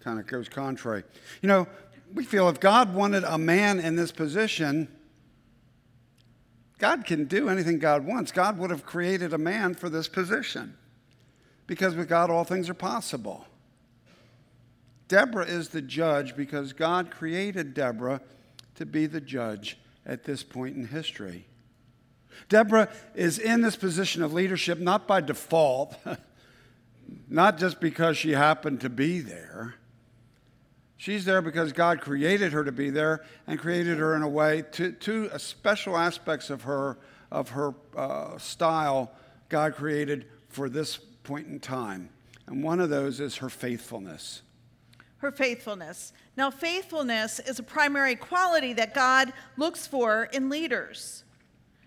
kind 0.00 0.18
of 0.18 0.26
goes 0.26 0.48
contrary. 0.48 1.04
You 1.42 1.48
know, 1.48 1.66
we 2.14 2.24
feel 2.24 2.48
if 2.48 2.60
God 2.60 2.94
wanted 2.94 3.24
a 3.24 3.36
man 3.36 3.80
in 3.80 3.96
this 3.96 4.12
position, 4.12 4.88
God 6.78 7.04
can 7.06 7.24
do 7.24 7.48
anything 7.48 7.78
God 7.78 8.04
wants. 8.04 8.32
God 8.32 8.58
would 8.58 8.70
have 8.70 8.84
created 8.84 9.32
a 9.32 9.38
man 9.38 9.74
for 9.74 9.88
this 9.88 10.08
position 10.08 10.76
because 11.66 11.94
with 11.94 12.08
God, 12.08 12.30
all 12.30 12.44
things 12.44 12.68
are 12.68 12.74
possible. 12.74 13.46
Deborah 15.08 15.46
is 15.46 15.68
the 15.68 15.82
judge 15.82 16.36
because 16.36 16.72
God 16.72 17.10
created 17.10 17.74
Deborah 17.74 18.20
to 18.74 18.84
be 18.84 19.06
the 19.06 19.20
judge 19.20 19.78
at 20.04 20.24
this 20.24 20.42
point 20.42 20.76
in 20.76 20.88
history. 20.88 21.46
Deborah 22.48 22.88
is 23.14 23.38
in 23.38 23.62
this 23.62 23.76
position 23.76 24.22
of 24.22 24.32
leadership 24.32 24.78
not 24.78 25.06
by 25.06 25.20
default, 25.20 25.96
not 27.28 27.58
just 27.58 27.80
because 27.80 28.16
she 28.16 28.32
happened 28.32 28.80
to 28.82 28.90
be 28.90 29.20
there. 29.20 29.76
She's 30.96 31.24
there 31.24 31.42
because 31.42 31.72
God 31.72 32.00
created 32.00 32.52
her 32.52 32.64
to 32.64 32.72
be 32.72 32.90
there 32.90 33.24
and 33.46 33.58
created 33.58 33.98
her 33.98 34.16
in 34.16 34.22
a 34.22 34.28
way, 34.28 34.64
two, 34.72 34.92
two 34.92 35.30
special 35.38 35.96
aspects 35.96 36.48
of 36.48 36.62
her, 36.62 36.98
of 37.30 37.50
her 37.50 37.74
uh, 37.96 38.38
style, 38.38 39.12
God 39.48 39.74
created 39.74 40.26
for 40.48 40.68
this 40.68 40.96
point 40.96 41.46
in 41.48 41.60
time. 41.60 42.08
And 42.46 42.62
one 42.62 42.80
of 42.80 42.88
those 42.88 43.20
is 43.20 43.36
her 43.36 43.50
faithfulness 43.50 44.42
her 45.18 45.32
faithfulness. 45.32 46.12
Now, 46.36 46.50
faithfulness 46.50 47.40
is 47.40 47.58
a 47.58 47.62
primary 47.62 48.16
quality 48.16 48.72
that 48.74 48.94
God 48.94 49.32
looks 49.56 49.86
for 49.86 50.28
in 50.32 50.48
leaders. 50.48 51.24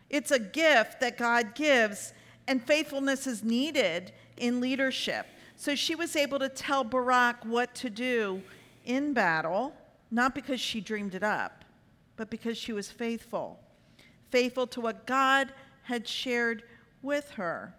It's 0.10 0.32
a 0.32 0.40
gift 0.40 1.00
that 1.02 1.18
God 1.18 1.54
gives, 1.54 2.14
and 2.48 2.62
faithfulness 2.62 3.28
is 3.28 3.44
needed 3.44 4.12
in 4.38 4.60
leadership. 4.60 5.28
So 5.56 5.76
she 5.76 5.94
was 5.94 6.16
able 6.16 6.40
to 6.40 6.50
tell 6.50 6.84
Barak 6.84 7.46
what 7.46 7.76
to 7.76 7.90
do 7.90 8.42
in 8.90 9.14
battle, 9.14 9.72
not 10.10 10.34
because 10.34 10.60
she 10.60 10.82
dreamed 10.82 11.14
it 11.14 11.22
up, 11.24 11.64
but 12.18 12.32
because 12.32 12.58
she 12.58 12.74
was 12.74 12.90
faithful. 12.90 13.60
Faithful 14.32 14.66
to 14.66 14.82
what 14.82 15.06
God 15.06 15.54
had 15.84 16.08
shared 16.08 16.64
with 17.04 17.30
her. 17.32 17.76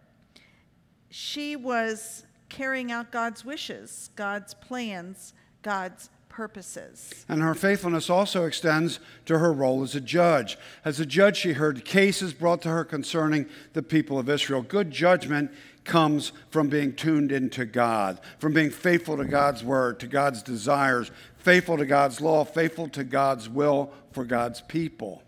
She 1.11 1.57
was 1.57 2.25
carrying 2.49 2.93
out 2.93 3.11
God's 3.11 3.45
wishes, 3.45 4.11
God's 4.15 4.55
plans, 4.55 5.35
God's 5.63 6.11
purposes. 6.41 7.27
And 7.29 7.43
her 7.43 7.55
faithfulness 7.55 8.09
also 8.09 8.47
extends 8.47 8.99
to 9.27 9.41
her 9.41 9.53
role 9.53 9.83
as 9.83 9.95
a 9.95 10.01
judge. 10.01 10.57
As 10.87 10.99
a 10.99 11.05
judge, 11.05 11.37
she 11.37 11.53
heard 11.53 11.85
cases 11.85 12.33
brought 12.33 12.63
to 12.63 12.71
her 12.71 12.83
concerning 12.83 13.45
the 13.75 13.83
people 13.83 14.19
of 14.19 14.31
Israel. 14.31 14.63
Good 14.63 14.91
judgment 14.91 15.51
comes 15.85 16.33
from 16.49 16.71
being 16.71 16.95
tuned 16.95 17.31
into 17.31 17.67
God, 17.67 18.23
from 18.39 18.55
being 18.55 18.71
faithful 18.71 19.19
to 19.19 19.27
God's 19.27 19.63
word, 19.63 20.01
to 20.01 20.07
God's 20.07 20.43
desires, 20.43 21.11
faithful 21.37 21.77
to 21.77 21.85
God's 21.85 22.23
law, 22.23 22.47
faithful 22.47 22.89
to 22.89 23.05
God's 23.05 23.47
will 23.47 23.93
for 24.13 24.25
God's 24.25 24.63
people. 24.63 25.23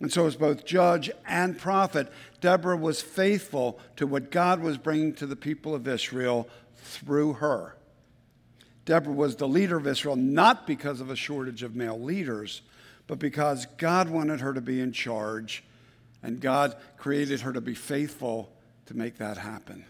And 0.00 0.12
so, 0.12 0.26
as 0.26 0.36
both 0.36 0.66
judge 0.66 1.10
and 1.26 1.58
prophet, 1.58 2.12
Deborah 2.42 2.76
was 2.76 3.00
faithful 3.00 3.78
to 3.96 4.06
what 4.06 4.30
God 4.30 4.60
was 4.60 4.76
bringing 4.76 5.14
to 5.14 5.24
the 5.24 5.34
people 5.34 5.74
of 5.74 5.88
Israel 5.88 6.46
through 6.76 7.34
her. 7.34 7.75
Deborah 8.86 9.12
was 9.12 9.34
the 9.34 9.48
leader 9.48 9.76
of 9.76 9.86
Israel 9.86 10.14
not 10.16 10.66
because 10.66 11.00
of 11.00 11.10
a 11.10 11.16
shortage 11.16 11.64
of 11.64 11.74
male 11.74 12.00
leaders, 12.00 12.62
but 13.08 13.18
because 13.18 13.66
God 13.78 14.08
wanted 14.08 14.40
her 14.40 14.54
to 14.54 14.60
be 14.60 14.80
in 14.80 14.92
charge, 14.92 15.64
and 16.22 16.40
God 16.40 16.76
created 16.96 17.40
her 17.40 17.52
to 17.52 17.60
be 17.60 17.74
faithful 17.74 18.50
to 18.86 18.96
make 18.96 19.18
that 19.18 19.36
happen. 19.36 19.84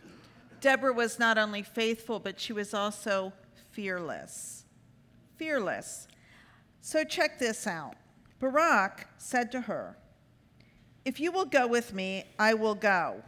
Deborah 0.63 0.95
was 0.95 1.19
not 1.19 1.37
only 1.37 1.63
faithful, 1.63 2.19
but 2.19 2.41
she 2.41 2.55
was 2.55 2.73
also 2.73 3.35
fearless. 3.71 4.65
Fearless. 5.37 6.09
So 6.81 7.05
check 7.05 7.39
this 7.39 7.67
out. 7.67 7.97
Barak 8.41 9.07
said 9.19 9.53
to 9.53 9.61
her, 9.61 9.99
If 11.05 11.21
you 11.21 11.31
will 11.33 11.45
go 11.45 11.67
with 11.67 11.93
me, 11.93 12.25
I 12.39 12.55
will 12.55 12.75
go. 12.75 13.23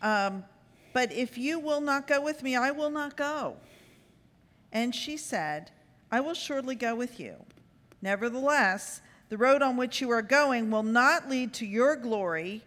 Um, 0.00 0.44
but 0.94 1.12
if 1.12 1.36
you 1.36 1.58
will 1.58 1.82
not 1.82 2.06
go 2.06 2.22
with 2.22 2.42
me, 2.42 2.56
I 2.56 2.70
will 2.70 2.90
not 2.90 3.16
go. 3.16 3.56
And 4.72 4.94
she 4.94 5.16
said, 5.16 5.70
I 6.10 6.20
will 6.20 6.34
surely 6.34 6.74
go 6.74 6.94
with 6.94 7.20
you. 7.20 7.36
Nevertheless, 8.00 9.00
the 9.28 9.38
road 9.38 9.62
on 9.62 9.76
which 9.76 10.00
you 10.00 10.10
are 10.10 10.22
going 10.22 10.70
will 10.70 10.82
not 10.82 11.28
lead 11.28 11.52
to 11.54 11.66
your 11.66 11.96
glory, 11.96 12.62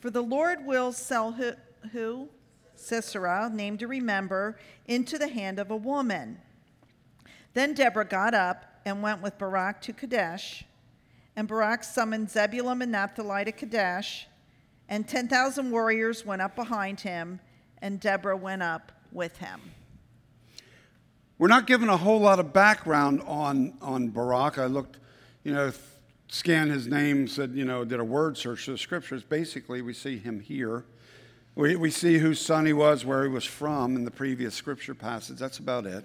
for 0.00 0.10
the 0.10 0.22
Lord 0.22 0.66
will 0.66 0.92
sell 0.92 1.32
who? 1.32 1.52
who? 1.92 2.28
Sisera, 2.74 3.50
name 3.52 3.76
to 3.78 3.86
remember, 3.86 4.58
into 4.86 5.18
the 5.18 5.28
hand 5.28 5.58
of 5.58 5.70
a 5.70 5.76
woman. 5.76 6.38
Then 7.52 7.74
Deborah 7.74 8.06
got 8.06 8.34
up 8.34 8.64
and 8.84 9.02
went 9.02 9.22
with 9.22 9.38
Barak 9.38 9.82
to 9.82 9.92
Kadesh. 9.92 10.64
And 11.36 11.46
Barak 11.46 11.84
summoned 11.84 12.30
Zebulun 12.30 12.82
and 12.82 12.92
Naphtali 12.92 13.44
to 13.44 13.52
Kadesh, 13.52 14.26
and 14.88 15.06
10,000 15.06 15.70
warriors 15.70 16.26
went 16.26 16.42
up 16.42 16.56
behind 16.56 17.00
him, 17.00 17.40
and 17.80 18.00
Deborah 18.00 18.36
went 18.36 18.62
up 18.62 18.92
with 19.12 19.38
him. 19.38 19.60
We're 21.40 21.48
not 21.48 21.66
given 21.66 21.88
a 21.88 21.96
whole 21.96 22.20
lot 22.20 22.38
of 22.38 22.52
background 22.52 23.22
on, 23.22 23.72
on 23.80 24.08
Barak. 24.08 24.58
I 24.58 24.66
looked, 24.66 24.98
you 25.42 25.54
know, 25.54 25.72
scanned 26.28 26.70
his 26.70 26.86
name, 26.86 27.26
said, 27.28 27.52
you 27.52 27.64
know, 27.64 27.82
did 27.82 27.98
a 27.98 28.04
word 28.04 28.36
search 28.36 28.68
of 28.68 28.74
the 28.74 28.78
scriptures. 28.78 29.24
Basically, 29.24 29.80
we 29.80 29.94
see 29.94 30.18
him 30.18 30.40
here. 30.40 30.84
We, 31.54 31.76
we 31.76 31.90
see 31.90 32.18
whose 32.18 32.42
son 32.42 32.66
he 32.66 32.74
was, 32.74 33.06
where 33.06 33.22
he 33.22 33.30
was 33.30 33.46
from 33.46 33.96
in 33.96 34.04
the 34.04 34.10
previous 34.10 34.54
scripture 34.54 34.94
passage. 34.94 35.38
That's 35.38 35.58
about 35.58 35.86
it. 35.86 36.04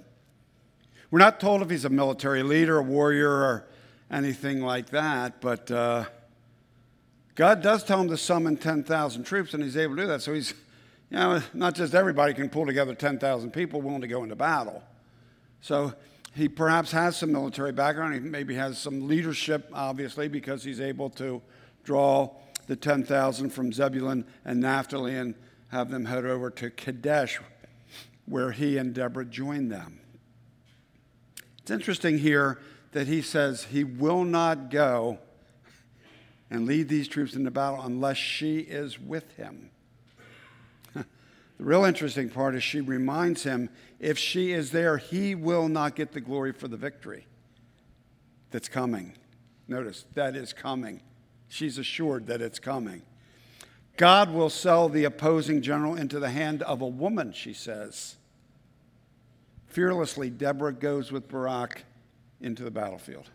We're 1.11 1.19
not 1.19 1.41
told 1.41 1.61
if 1.61 1.69
he's 1.69 1.83
a 1.83 1.89
military 1.89 2.41
leader, 2.41 2.77
a 2.77 2.81
warrior, 2.83 3.29
or 3.29 3.65
anything 4.09 4.61
like 4.61 4.91
that, 4.91 5.41
but 5.41 5.69
uh, 5.69 6.05
God 7.35 7.61
does 7.61 7.83
tell 7.83 7.99
him 7.99 8.07
to 8.07 8.15
summon 8.15 8.55
10,000 8.55 9.25
troops, 9.25 9.53
and 9.53 9.61
he's 9.61 9.75
able 9.75 9.97
to 9.97 10.03
do 10.03 10.07
that. 10.07 10.21
So 10.21 10.33
he's, 10.33 10.53
you 11.09 11.17
know, 11.17 11.41
not 11.53 11.75
just 11.75 11.93
everybody 11.93 12.33
can 12.33 12.47
pull 12.47 12.65
together 12.65 12.95
10,000 12.95 13.51
people 13.51 13.81
willing 13.81 13.99
to 13.99 14.07
go 14.07 14.23
into 14.23 14.37
battle. 14.37 14.81
So 15.65 15.95
he 16.35 16.47
perhaps 16.47 16.91
has 16.91 17.17
some 17.17 17.31
military 17.31 17.71
background. 17.71 18.13
He 18.13 18.19
maybe 18.19 18.53
has 18.53 18.77
some 18.77 19.07
leadership, 19.07 19.67
obviously, 19.73 20.27
because 20.27 20.63
he's 20.63 20.79
able 20.79 21.09
to 21.11 21.41
draw 21.83 22.35
the 22.67 22.75
10,000 22.75 23.49
from 23.49 23.73
Zebulun 23.73 24.27
and 24.45 24.59
Naphtali 24.59 25.15
and 25.15 25.33
have 25.69 25.89
them 25.89 26.05
head 26.05 26.23
over 26.23 26.51
to 26.51 26.69
Kadesh, 26.69 27.39
where 28.27 28.51
he 28.51 28.77
and 28.77 28.93
Deborah 28.93 29.25
joined 29.25 29.71
them. 29.71 30.01
It's 31.57 31.71
interesting 31.71 32.19
here 32.19 32.59
that 32.91 33.07
he 33.07 33.23
says 33.23 33.63
he 33.63 33.83
will 33.83 34.23
not 34.23 34.69
go 34.69 35.17
and 36.51 36.67
lead 36.67 36.89
these 36.89 37.07
troops 37.07 37.33
into 37.33 37.49
battle 37.49 37.81
unless 37.81 38.17
she 38.17 38.59
is 38.59 38.99
with 38.99 39.31
him. 39.31 39.71
the 40.93 41.05
real 41.57 41.85
interesting 41.85 42.29
part 42.29 42.53
is 42.53 42.61
she 42.61 42.81
reminds 42.81 43.41
him 43.41 43.71
if 43.99 44.17
she 44.17 44.51
is 44.51 44.71
there, 44.71 44.97
he 44.97 45.35
will 45.35 45.67
not 45.67 45.95
get 45.95 46.11
the 46.11 46.21
glory 46.21 46.51
for 46.51 46.67
the 46.67 46.77
victory 46.77 47.25
that's 48.51 48.69
coming. 48.69 49.13
Notice, 49.67 50.05
that 50.13 50.35
is 50.35 50.53
coming. 50.53 51.01
She's 51.47 51.77
assured 51.77 52.27
that 52.27 52.41
it's 52.41 52.59
coming. 52.59 53.01
God 53.97 54.31
will 54.31 54.49
sell 54.49 54.89
the 54.89 55.05
opposing 55.05 55.61
general 55.61 55.95
into 55.95 56.19
the 56.19 56.29
hand 56.29 56.61
of 56.63 56.81
a 56.81 56.87
woman, 56.87 57.31
she 57.31 57.53
says. 57.53 58.17
Fearlessly, 59.67 60.29
Deborah 60.29 60.73
goes 60.73 61.11
with 61.11 61.27
Barak 61.29 61.83
into 62.41 62.63
the 62.63 62.71
battlefield. 62.71 63.29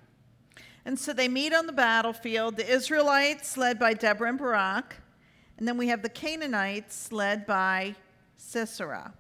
And 0.85 0.99
so 0.99 1.12
they 1.12 1.29
meet 1.29 1.55
on 1.55 1.67
the 1.67 1.73
battlefield, 1.73 2.57
the 2.57 2.69
Israelites 2.69 3.57
led 3.57 3.79
by 3.79 3.95
Deborah 3.95 4.29
and 4.29 4.38
Barak, 4.38 4.97
and 5.59 5.69
then 5.69 5.76
we 5.76 5.88
have 5.88 6.02
the 6.02 6.09
Canaanites 6.09 7.12
led 7.12 7.47
by 7.47 7.95
Sisera. 8.38 9.12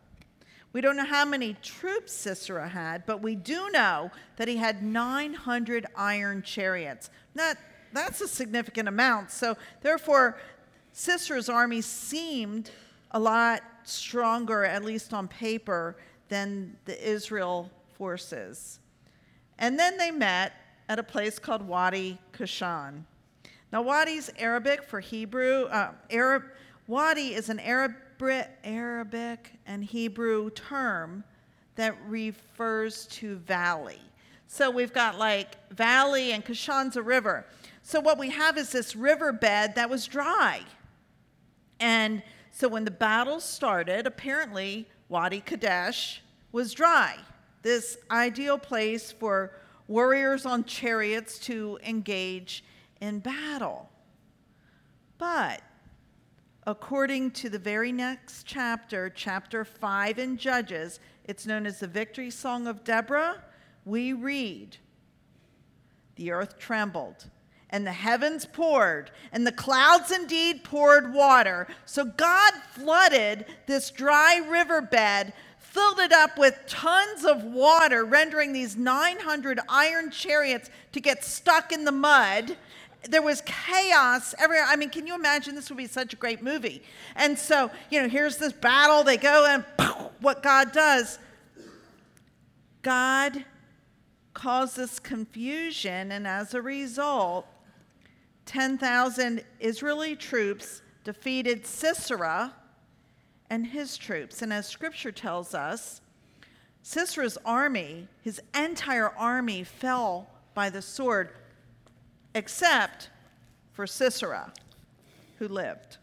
We 0.72 0.80
don't 0.80 0.96
know 0.96 1.04
how 1.04 1.24
many 1.24 1.54
troops 1.62 2.12
Sisera 2.12 2.68
had, 2.68 3.04
but 3.04 3.20
we 3.20 3.34
do 3.34 3.70
know 3.70 4.10
that 4.36 4.46
he 4.46 4.56
had 4.56 4.82
900 4.82 5.86
iron 5.96 6.42
chariots. 6.42 7.10
That, 7.34 7.58
that's 7.92 8.20
a 8.20 8.28
significant 8.28 8.88
amount. 8.88 9.32
So, 9.32 9.56
therefore, 9.82 10.38
Sisera's 10.92 11.48
army 11.48 11.80
seemed 11.80 12.70
a 13.10 13.18
lot 13.18 13.62
stronger, 13.82 14.64
at 14.64 14.84
least 14.84 15.12
on 15.12 15.26
paper, 15.26 15.96
than 16.28 16.76
the 16.84 17.08
Israel 17.08 17.70
forces. 17.98 18.78
And 19.58 19.78
then 19.78 19.98
they 19.98 20.10
met 20.10 20.52
at 20.88 20.98
a 20.98 21.02
place 21.02 21.38
called 21.38 21.62
Wadi 21.62 22.18
Kashan. 22.32 23.02
Now, 23.72 23.82
Wadi's 23.82 24.30
Arabic 24.38 24.82
for 24.82 25.00
Hebrew. 25.00 25.64
Uh, 25.64 25.92
Arab, 26.10 26.44
Wadi 26.86 27.34
is 27.34 27.48
an 27.48 27.60
Arab, 27.60 27.94
Arabic 28.22 29.52
and 29.66 29.84
Hebrew 29.84 30.50
term 30.50 31.24
that 31.76 31.96
refers 32.06 33.06
to 33.06 33.36
valley. 33.36 34.00
So 34.46 34.70
we've 34.70 34.92
got 34.92 35.18
like 35.18 35.56
valley 35.70 36.32
and 36.32 36.44
Kashan's 36.44 36.96
a 36.96 37.02
river. 37.02 37.46
So 37.82 38.00
what 38.00 38.18
we 38.18 38.30
have 38.30 38.58
is 38.58 38.70
this 38.70 38.94
riverbed 38.94 39.74
that 39.76 39.88
was 39.88 40.06
dry. 40.06 40.62
And 41.78 42.22
so 42.50 42.68
when 42.68 42.84
the 42.84 42.90
battle 42.90 43.40
started, 43.40 44.06
apparently 44.06 44.88
Wadi 45.08 45.40
Kadesh 45.40 46.20
was 46.52 46.74
dry, 46.74 47.16
this 47.62 47.96
ideal 48.10 48.58
place 48.58 49.12
for 49.12 49.52
warriors 49.88 50.44
on 50.44 50.64
chariots 50.64 51.38
to 51.38 51.78
engage 51.84 52.64
in 53.00 53.20
battle. 53.20 53.88
But 55.16 55.62
according 56.66 57.30
to 57.32 57.48
the 57.48 57.58
very 57.58 57.92
next 57.92 58.44
chapter, 58.46 59.10
chapter 59.10 59.64
5 59.64 60.18
in 60.18 60.36
Judges, 60.36 61.00
it's 61.24 61.46
known 61.46 61.66
as 61.66 61.80
the 61.80 61.86
victory 61.86 62.30
song 62.30 62.66
of 62.66 62.84
Deborah, 62.84 63.42
we 63.84 64.12
read, 64.12 64.76
The 66.16 66.32
earth 66.32 66.58
trembled, 66.58 67.30
and 67.70 67.86
the 67.86 67.92
heavens 67.92 68.46
poured, 68.46 69.10
and 69.32 69.46
the 69.46 69.52
clouds 69.52 70.10
indeed 70.10 70.64
poured 70.64 71.14
water. 71.14 71.68
So 71.86 72.04
God 72.04 72.52
flooded 72.74 73.46
this 73.66 73.90
dry 73.90 74.38
riverbed 74.48 75.32
filled 75.70 76.00
it 76.00 76.12
up 76.12 76.36
with 76.36 76.58
tons 76.66 77.24
of 77.24 77.44
water, 77.44 78.04
rendering 78.04 78.52
these 78.52 78.76
900 78.76 79.60
iron 79.68 80.10
chariots 80.10 80.68
to 80.90 81.00
get 81.00 81.22
stuck 81.22 81.70
in 81.70 81.84
the 81.84 81.92
mud. 81.92 82.56
There 83.08 83.22
was 83.22 83.42
chaos 83.46 84.34
everywhere. 84.38 84.66
I 84.68 84.76
mean, 84.76 84.90
can 84.90 85.06
you 85.06 85.14
imagine? 85.14 85.54
This 85.54 85.70
would 85.70 85.78
be 85.78 85.86
such 85.86 86.12
a 86.12 86.16
great 86.16 86.42
movie. 86.42 86.82
And 87.16 87.38
so, 87.38 87.70
you 87.90 88.02
know, 88.02 88.08
here's 88.08 88.36
this 88.36 88.52
battle. 88.52 89.02
They 89.04 89.16
go, 89.16 89.46
and 89.46 89.64
what 90.20 90.42
God 90.42 90.72
does, 90.72 91.18
God 92.82 93.44
causes 94.34 94.98
confusion, 94.98 96.12
and 96.12 96.26
as 96.26 96.54
a 96.54 96.62
result, 96.62 97.46
10,000 98.46 99.44
Israeli 99.60 100.16
troops 100.16 100.82
defeated 101.04 101.66
Sisera 101.66 102.54
and 103.48 103.66
his 103.66 103.96
troops. 103.96 104.42
And 104.42 104.52
as 104.52 104.66
scripture 104.66 105.12
tells 105.12 105.54
us, 105.54 106.00
Sisera's 106.82 107.36
army, 107.44 108.08
his 108.22 108.40
entire 108.54 109.10
army, 109.10 109.64
fell 109.64 110.28
by 110.54 110.70
the 110.70 110.82
sword, 110.82 111.30
except 112.34 113.10
for 113.72 113.86
Sisera, 113.86 114.52
who 115.38 115.48
lived. 115.48 115.98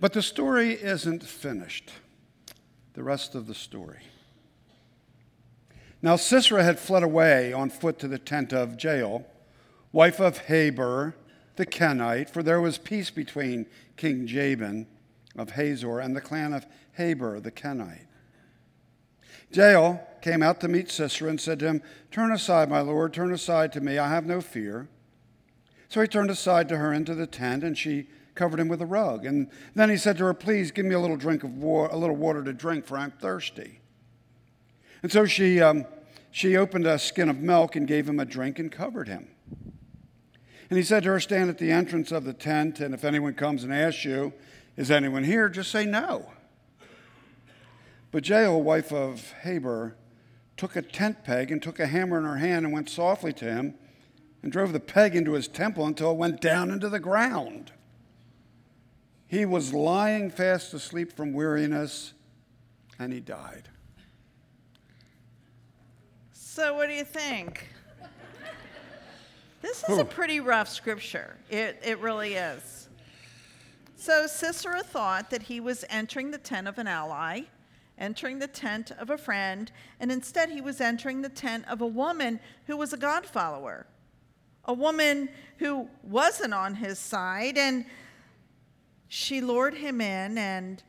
But 0.00 0.12
the 0.12 0.22
story 0.22 0.72
isn't 0.72 1.22
finished. 1.22 1.90
The 2.94 3.02
rest 3.02 3.34
of 3.34 3.46
the 3.46 3.54
story. 3.54 4.00
Now 6.02 6.16
Sisera 6.16 6.62
had 6.62 6.78
fled 6.78 7.02
away 7.02 7.52
on 7.52 7.70
foot 7.70 7.98
to 8.00 8.08
the 8.08 8.18
tent 8.18 8.52
of 8.52 8.82
Jael, 8.82 9.24
wife 9.90 10.20
of 10.20 10.46
Heber 10.46 11.14
the 11.56 11.64
Kenite, 11.64 12.28
for 12.28 12.42
there 12.42 12.60
was 12.60 12.78
peace 12.78 13.10
between 13.10 13.66
King 13.96 14.26
Jabin 14.26 14.86
of 15.36 15.50
Hazor 15.50 16.00
and 16.00 16.14
the 16.14 16.20
clan 16.20 16.52
of 16.52 16.66
Heber 16.96 17.40
the 17.40 17.50
Kenite. 17.50 18.06
Jael 19.54 20.00
came 20.20 20.42
out 20.42 20.60
to 20.60 20.68
meet 20.68 20.90
Sisera 20.90 21.30
and 21.30 21.40
said 21.40 21.58
to 21.60 21.66
him, 21.66 21.82
Turn 22.10 22.32
aside, 22.32 22.68
my 22.68 22.80
lord, 22.80 23.12
turn 23.12 23.32
aside 23.32 23.72
to 23.72 23.80
me, 23.80 23.98
I 23.98 24.08
have 24.08 24.26
no 24.26 24.40
fear. 24.40 24.88
So 25.88 26.00
he 26.00 26.08
turned 26.08 26.30
aside 26.30 26.68
to 26.70 26.78
her 26.78 26.92
into 26.92 27.14
the 27.14 27.26
tent, 27.26 27.62
and 27.62 27.76
she 27.76 28.08
covered 28.34 28.58
him 28.58 28.68
with 28.68 28.82
a 28.82 28.86
rug. 28.86 29.24
And 29.24 29.48
then 29.74 29.90
he 29.90 29.96
said 29.96 30.18
to 30.18 30.24
her, 30.24 30.34
Please 30.34 30.70
give 30.70 30.86
me 30.86 30.94
a 30.94 31.00
little 31.00 31.16
drink 31.16 31.44
of 31.44 31.56
water, 31.56 31.92
a 31.92 31.96
little 31.96 32.16
water 32.16 32.42
to 32.42 32.52
drink, 32.52 32.86
for 32.86 32.98
I'm 32.98 33.12
thirsty. 33.12 33.80
And 35.02 35.12
so 35.12 35.26
she, 35.26 35.60
um, 35.60 35.86
she 36.30 36.56
opened 36.56 36.86
a 36.86 36.98
skin 36.98 37.28
of 37.28 37.38
milk 37.38 37.76
and 37.76 37.86
gave 37.86 38.08
him 38.08 38.18
a 38.18 38.24
drink 38.24 38.58
and 38.58 38.72
covered 38.72 39.06
him. 39.06 39.28
And 40.70 40.78
he 40.78 40.82
said 40.82 41.04
to 41.04 41.10
her, 41.10 41.20
Stand 41.20 41.50
at 41.50 41.58
the 41.58 41.70
entrance 41.70 42.10
of 42.10 42.24
the 42.24 42.32
tent, 42.32 42.80
and 42.80 42.94
if 42.94 43.04
anyone 43.04 43.34
comes 43.34 43.62
and 43.62 43.72
asks 43.72 44.04
you, 44.04 44.32
is 44.76 44.90
anyone 44.90 45.22
here? 45.22 45.48
Just 45.48 45.70
say 45.70 45.84
no. 45.84 46.32
But 48.14 48.28
Jael, 48.28 48.62
wife 48.62 48.92
of 48.92 49.32
Haber, 49.42 49.96
took 50.56 50.76
a 50.76 50.82
tent 50.82 51.24
peg 51.24 51.50
and 51.50 51.60
took 51.60 51.80
a 51.80 51.88
hammer 51.88 52.16
in 52.16 52.24
her 52.24 52.36
hand 52.36 52.64
and 52.64 52.72
went 52.72 52.88
softly 52.88 53.32
to 53.32 53.44
him 53.44 53.74
and 54.40 54.52
drove 54.52 54.72
the 54.72 54.78
peg 54.78 55.16
into 55.16 55.32
his 55.32 55.48
temple 55.48 55.84
until 55.84 56.12
it 56.12 56.16
went 56.16 56.40
down 56.40 56.70
into 56.70 56.88
the 56.88 57.00
ground. 57.00 57.72
He 59.26 59.44
was 59.44 59.74
lying 59.74 60.30
fast 60.30 60.72
asleep 60.72 61.10
from 61.10 61.32
weariness 61.32 62.12
and 63.00 63.12
he 63.12 63.18
died. 63.18 63.68
So, 66.30 66.76
what 66.76 66.88
do 66.88 66.94
you 66.94 67.02
think? 67.02 67.66
This 69.60 69.82
is 69.88 69.98
a 69.98 70.04
pretty 70.04 70.38
rough 70.38 70.68
scripture. 70.68 71.36
It, 71.50 71.80
it 71.84 71.98
really 71.98 72.34
is. 72.34 72.88
So 73.96 74.28
Sisera 74.28 74.84
thought 74.84 75.30
that 75.30 75.42
he 75.42 75.58
was 75.58 75.84
entering 75.90 76.30
the 76.30 76.38
tent 76.38 76.68
of 76.68 76.78
an 76.78 76.86
ally, 76.86 77.46
entering 77.98 78.38
the 78.38 78.48
tent 78.48 78.90
of 78.98 79.10
a 79.10 79.18
friend, 79.18 79.70
and 80.00 80.10
instead 80.10 80.50
he 80.50 80.60
was 80.60 80.80
entering 80.80 81.22
the 81.22 81.28
tent 81.28 81.64
of 81.68 81.80
a 81.80 81.86
woman 81.86 82.40
who 82.66 82.76
was 82.76 82.92
a 82.92 82.96
God 82.96 83.24
follower, 83.24 83.86
a 84.64 84.72
woman 84.72 85.28
who 85.58 85.88
wasn't 86.02 86.52
on 86.52 86.74
his 86.74 86.98
side, 86.98 87.56
and 87.56 87.84
she 89.08 89.40
lured 89.40 89.74
him 89.74 90.00
in 90.00 90.36
and 90.38 90.82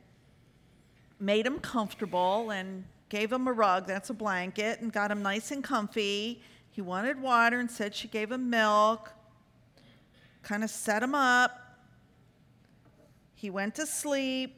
made 1.19 1.45
him 1.45 1.59
comfortable 1.59 2.49
and 2.49 2.85
gave 3.09 3.31
him 3.31 3.47
a 3.47 3.53
rug, 3.53 3.85
that's 3.85 4.09
a 4.09 4.13
blanket, 4.13 4.81
and 4.81 4.91
got 4.91 5.11
him 5.11 5.21
nice 5.21 5.51
and 5.51 5.63
comfy. 5.63 6.41
He 6.71 6.81
wanted 6.81 7.21
water 7.21 7.59
and 7.59 7.69
said 7.69 7.93
she 7.93 8.07
gave 8.07 8.31
him 8.31 8.49
milk, 8.49 9.13
kind 10.41 10.63
of 10.63 10.69
set 10.69 11.03
him 11.03 11.13
up. 11.13 11.79
He 13.35 13.49
went 13.49 13.75
to 13.75 13.85
sleep. 13.85 14.55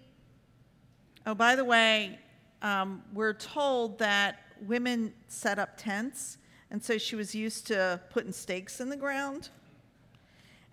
Oh, 1.26 1.36
by 1.36 1.56
the 1.56 1.66
way, 1.66 2.20
um, 2.62 3.04
we're 3.14 3.34
told 3.34 4.00
that 4.00 4.40
women 4.66 5.14
set 5.28 5.60
up 5.60 5.78
tents, 5.78 6.38
and 6.72 6.84
so 6.84 6.98
she 6.98 7.16
was 7.16 7.36
used 7.36 7.68
to 7.68 8.00
putting 8.10 8.32
stakes 8.32 8.80
in 8.80 8.90
the 8.90 8.98
ground. 8.98 9.50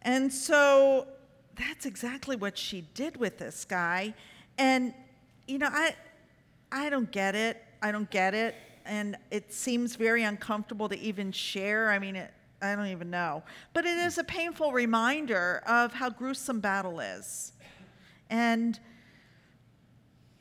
And 0.03 0.33
so 0.33 1.07
that's 1.57 1.87
exactly 1.87 2.37
what 2.37 2.59
she 2.59 2.83
did 2.94 3.16
with 3.16 3.38
this 3.38 3.64
guy. 3.64 4.14
And, 4.59 4.92
you 5.47 5.59
know, 5.59 5.68
I, 5.70 5.94
I 6.73 6.90
don't 6.90 7.11
get 7.11 7.35
it. 7.35 7.62
I 7.81 7.92
don't 7.92 8.11
get 8.11 8.35
it. 8.35 8.55
and 8.85 9.16
it 9.31 9.53
seems 9.53 9.97
very 9.97 10.23
uncomfortable 10.23 10.88
to 10.88 10.99
even 10.99 11.33
share. 11.33 11.90
I 11.90 11.99
mean, 11.99 12.16
it, 12.16 12.33
I 12.61 12.75
don't 12.75 12.87
even 12.87 13.11
know. 13.11 13.42
But 13.73 13.85
it 13.85 13.99
is 13.99 14.18
a 14.18 14.25
painful 14.25 14.73
reminder 14.73 15.62
of 15.66 15.92
how 15.92 16.11
gruesome 16.11 16.61
battle 16.61 17.01
is. 17.01 17.53
And, 18.31 18.79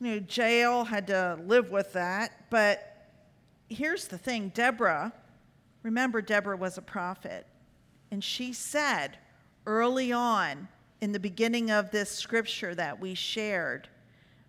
you 0.00 0.20
know, 0.20 0.26
Jael 0.28 0.84
had 0.84 1.06
to 1.08 1.38
live 1.44 1.70
with 1.70 1.92
that. 1.92 2.50
But 2.50 3.08
here's 3.68 4.08
the 4.08 4.18
thing 4.18 4.50
Deborah, 4.54 5.12
remember, 5.82 6.20
Deborah 6.20 6.56
was 6.56 6.78
a 6.78 6.82
prophet. 6.82 7.46
And 8.10 8.22
she 8.22 8.52
said 8.52 9.18
early 9.66 10.12
on 10.12 10.68
in 11.00 11.12
the 11.12 11.20
beginning 11.20 11.70
of 11.70 11.90
this 11.90 12.10
scripture 12.10 12.74
that 12.74 13.00
we 13.00 13.14
shared, 13.14 13.88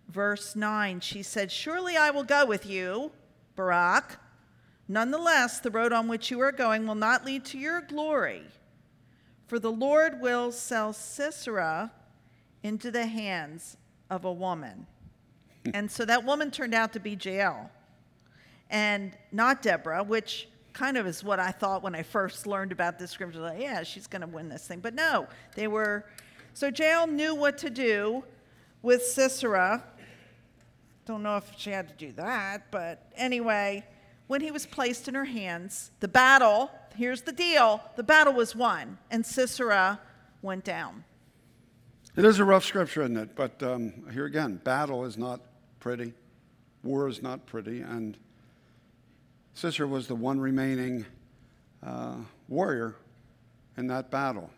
verse 0.09 0.55
9, 0.55 0.99
she 0.99 1.23
said, 1.23 1.51
Surely 1.51 1.97
I 1.97 2.11
will 2.11 2.23
go 2.23 2.45
with 2.45 2.65
you, 2.65 3.11
Barak. 3.55 4.19
Nonetheless, 4.87 5.59
the 5.59 5.71
road 5.71 5.91
on 5.91 6.07
which 6.07 6.29
you 6.29 6.39
are 6.41 6.51
going 6.51 6.85
will 6.85 6.95
not 6.95 7.25
lead 7.25 7.43
to 7.45 7.57
your 7.57 7.81
glory, 7.81 8.43
for 9.47 9.57
the 9.57 9.71
Lord 9.71 10.21
will 10.21 10.51
sell 10.51 10.93
Sisera 10.93 11.91
into 12.61 12.91
the 12.91 13.07
hands 13.07 13.77
of 14.09 14.25
a 14.25 14.31
woman. 14.31 14.85
And 15.73 15.89
so 15.89 16.05
that 16.05 16.23
woman 16.23 16.51
turned 16.51 16.73
out 16.73 16.93
to 16.93 16.99
be 16.99 17.17
Jael 17.19 17.69
and 18.69 19.17
not 19.31 19.61
Deborah, 19.61 20.03
which 20.03 20.47
kind 20.73 20.97
of 20.97 21.07
is 21.07 21.23
what 21.23 21.39
I 21.39 21.51
thought 21.51 21.81
when 21.81 21.95
I 21.95 22.03
first 22.03 22.45
learned 22.45 22.71
about 22.71 22.99
this 22.99 23.11
scripture. 23.11 23.39
Like, 23.39 23.61
yeah, 23.61 23.83
she's 23.83 24.07
going 24.07 24.21
to 24.21 24.27
win 24.27 24.49
this 24.49 24.67
thing. 24.67 24.79
But 24.79 24.93
no, 24.93 25.27
they 25.55 25.67
were. 25.67 26.05
So 26.53 26.67
Jael 26.67 27.07
knew 27.07 27.33
what 27.33 27.57
to 27.59 27.69
do 27.69 28.23
with 28.81 29.03
Sisera. 29.03 29.83
Don't 31.05 31.23
know 31.23 31.37
if 31.37 31.51
she 31.57 31.69
had 31.69 31.87
to 31.87 31.93
do 31.95 32.11
that, 32.13 32.71
but 32.71 33.11
anyway, 33.15 33.85
when 34.27 34.41
he 34.41 34.51
was 34.51 34.65
placed 34.65 35.07
in 35.07 35.13
her 35.13 35.25
hands, 35.25 35.91
the 35.99 36.07
battle, 36.07 36.71
here's 36.95 37.21
the 37.21 37.31
deal 37.31 37.81
the 37.95 38.03
battle 38.03 38.33
was 38.33 38.55
won, 38.55 38.97
and 39.11 39.25
Sisera 39.25 39.99
went 40.41 40.63
down. 40.63 41.03
It 42.15 42.25
is 42.25 42.39
a 42.39 42.45
rough 42.45 42.65
scripture, 42.65 43.01
isn't 43.03 43.17
it? 43.17 43.35
But 43.35 43.61
um, 43.61 44.09
here 44.13 44.25
again, 44.25 44.59
battle 44.63 45.05
is 45.05 45.17
not 45.17 45.41
pretty, 45.85 46.13
war 46.81 47.07
is 47.07 47.21
not 47.21 47.45
pretty, 47.45 47.81
and 47.81 48.17
Sisera 49.53 49.85
was 49.85 50.07
the 50.07 50.15
one 50.15 50.39
remaining 50.39 51.05
uh, 51.85 52.15
warrior 52.47 52.95
in 53.77 53.85
that 53.85 54.09
battle. 54.09 54.49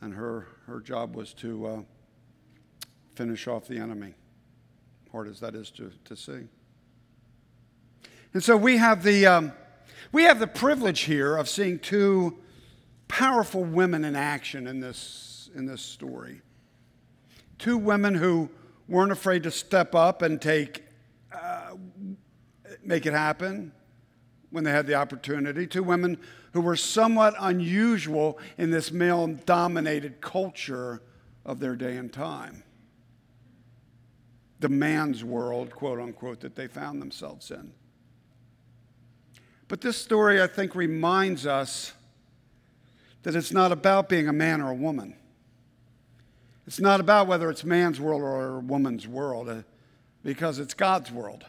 And 0.00 0.14
her, 0.14 0.46
her 0.68 0.78
job 0.78 1.16
was 1.16 1.34
to 1.34 1.66
uh, 1.66 1.80
finish 3.16 3.48
off 3.48 3.66
the 3.66 3.78
enemy, 3.78 4.14
hard 5.10 5.26
as 5.26 5.40
that 5.40 5.56
is 5.56 5.72
to, 5.72 5.90
to 6.04 6.14
see. 6.14 6.46
And 8.32 8.44
so 8.44 8.56
we 8.56 8.76
have 8.76 9.02
the, 9.02 9.26
um, 9.26 9.52
we 10.12 10.22
have 10.22 10.38
the 10.38 10.46
privilege 10.46 11.00
here 11.00 11.36
of 11.36 11.48
seeing 11.48 11.80
two 11.80 12.38
powerful 13.08 13.64
women 13.64 14.04
in 14.04 14.14
action 14.14 14.68
in 14.68 14.78
this, 14.78 15.50
in 15.56 15.66
this 15.66 15.82
story. 15.82 16.42
Two 17.58 17.76
women 17.76 18.14
who 18.14 18.50
weren't 18.90 19.12
afraid 19.12 19.44
to 19.44 19.50
step 19.50 19.94
up 19.94 20.20
and 20.20 20.42
take, 20.42 20.84
uh, 21.32 21.76
make 22.82 23.06
it 23.06 23.12
happen 23.12 23.72
when 24.50 24.64
they 24.64 24.72
had 24.72 24.86
the 24.86 24.94
opportunity. 24.94 25.66
Two 25.66 25.84
women 25.84 26.18
who 26.52 26.60
were 26.60 26.76
somewhat 26.76 27.34
unusual 27.38 28.38
in 28.58 28.70
this 28.70 28.90
male 28.90 29.28
dominated 29.28 30.20
culture 30.20 31.00
of 31.46 31.60
their 31.60 31.76
day 31.76 31.96
and 31.96 32.12
time. 32.12 32.64
The 34.58 34.68
man's 34.68 35.24
world, 35.24 35.70
quote 35.70 36.00
unquote, 36.00 36.40
that 36.40 36.56
they 36.56 36.66
found 36.66 37.00
themselves 37.00 37.50
in. 37.50 37.72
But 39.68 39.80
this 39.80 39.96
story, 39.96 40.42
I 40.42 40.48
think, 40.48 40.74
reminds 40.74 41.46
us 41.46 41.92
that 43.22 43.36
it's 43.36 43.52
not 43.52 43.70
about 43.70 44.08
being 44.08 44.26
a 44.26 44.32
man 44.32 44.60
or 44.60 44.70
a 44.70 44.74
woman. 44.74 45.14
It's 46.70 46.78
not 46.78 47.00
about 47.00 47.26
whether 47.26 47.50
it's 47.50 47.64
man's 47.64 47.98
world 47.98 48.22
or 48.22 48.60
woman's 48.60 49.08
world, 49.08 49.48
uh, 49.48 49.62
because 50.22 50.60
it's 50.60 50.72
God's 50.72 51.10
world. 51.10 51.44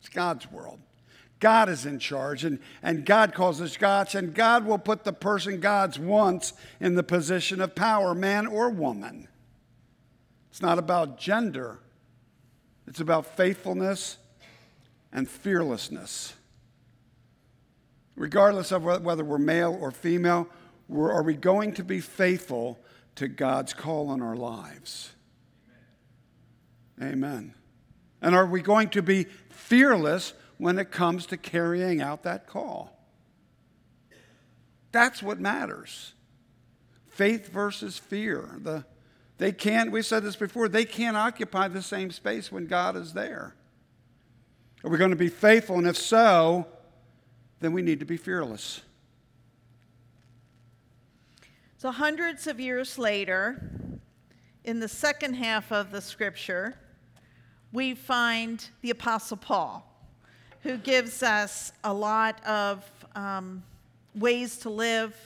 It's 0.00 0.08
God's 0.08 0.50
world. 0.50 0.80
God 1.38 1.68
is 1.68 1.86
in 1.86 2.00
charge, 2.00 2.44
and, 2.44 2.58
and 2.82 3.06
God 3.06 3.34
calls 3.34 3.60
us 3.60 3.76
gods, 3.76 4.16
and 4.16 4.34
God 4.34 4.66
will 4.66 4.78
put 4.78 5.04
the 5.04 5.12
person 5.12 5.60
God's 5.60 5.96
wants 5.96 6.54
in 6.80 6.96
the 6.96 7.04
position 7.04 7.60
of 7.60 7.76
power, 7.76 8.12
man 8.12 8.48
or 8.48 8.68
woman. 8.68 9.28
It's 10.50 10.60
not 10.60 10.80
about 10.80 11.16
gender, 11.16 11.78
it's 12.88 12.98
about 12.98 13.36
faithfulness 13.36 14.18
and 15.12 15.28
fearlessness 15.28 16.34
regardless 18.16 18.72
of 18.72 18.82
whether 18.82 19.24
we're 19.24 19.38
male 19.38 19.78
or 19.80 19.92
female, 19.92 20.48
are 20.92 21.22
we 21.22 21.32
going 21.32 21.72
to 21.72 21.84
be 21.84 22.00
faithful 22.00 22.76
to 23.20 23.28
God's 23.28 23.74
call 23.74 24.08
on 24.08 24.22
our 24.22 24.34
lives? 24.34 25.10
Amen. 26.98 27.12
Amen. 27.12 27.54
And 28.22 28.34
are 28.34 28.46
we 28.46 28.62
going 28.62 28.88
to 28.90 29.02
be 29.02 29.26
fearless 29.50 30.32
when 30.56 30.78
it 30.78 30.90
comes 30.90 31.26
to 31.26 31.36
carrying 31.36 32.00
out 32.00 32.22
that 32.22 32.46
call? 32.46 32.98
That's 34.90 35.22
what 35.22 35.38
matters. 35.38 36.14
Faith 37.08 37.52
versus 37.52 37.98
fear. 37.98 38.58
The, 38.62 38.86
they 39.36 39.52
can't, 39.52 39.92
we 39.92 40.00
said 40.00 40.22
this 40.22 40.36
before, 40.36 40.66
they 40.66 40.86
can't 40.86 41.18
occupy 41.18 41.68
the 41.68 41.82
same 41.82 42.10
space 42.10 42.50
when 42.50 42.66
God 42.66 42.96
is 42.96 43.12
there. 43.12 43.54
Are 44.82 44.90
we 44.90 44.96
going 44.96 45.10
to 45.10 45.16
be 45.16 45.28
faithful? 45.28 45.76
And 45.76 45.86
if 45.86 45.98
so, 45.98 46.66
then 47.60 47.74
we 47.74 47.82
need 47.82 48.00
to 48.00 48.06
be 48.06 48.16
fearless. 48.16 48.80
So, 51.80 51.90
hundreds 51.90 52.46
of 52.46 52.60
years 52.60 52.98
later, 52.98 53.58
in 54.64 54.80
the 54.80 54.86
second 54.86 55.32
half 55.32 55.72
of 55.72 55.92
the 55.92 56.02
scripture, 56.02 56.74
we 57.72 57.94
find 57.94 58.62
the 58.82 58.90
Apostle 58.90 59.38
Paul, 59.38 59.90
who 60.60 60.76
gives 60.76 61.22
us 61.22 61.72
a 61.82 61.90
lot 61.90 62.44
of 62.46 62.84
um, 63.14 63.62
ways 64.14 64.58
to 64.58 64.68
live 64.68 65.16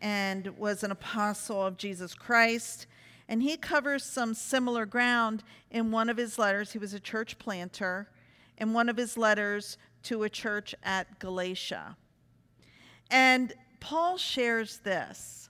and 0.00 0.56
was 0.56 0.84
an 0.84 0.92
apostle 0.92 1.66
of 1.66 1.76
Jesus 1.76 2.14
Christ. 2.14 2.86
And 3.28 3.42
he 3.42 3.56
covers 3.56 4.04
some 4.04 4.34
similar 4.34 4.86
ground 4.86 5.42
in 5.72 5.90
one 5.90 6.08
of 6.08 6.16
his 6.16 6.38
letters. 6.38 6.70
He 6.70 6.78
was 6.78 6.94
a 6.94 7.00
church 7.00 7.40
planter. 7.40 8.08
In 8.58 8.72
one 8.72 8.88
of 8.88 8.96
his 8.96 9.18
letters 9.18 9.78
to 10.04 10.22
a 10.22 10.28
church 10.28 10.76
at 10.84 11.18
Galatia. 11.18 11.96
And 13.10 13.52
Paul 13.80 14.16
shares 14.16 14.78
this 14.84 15.47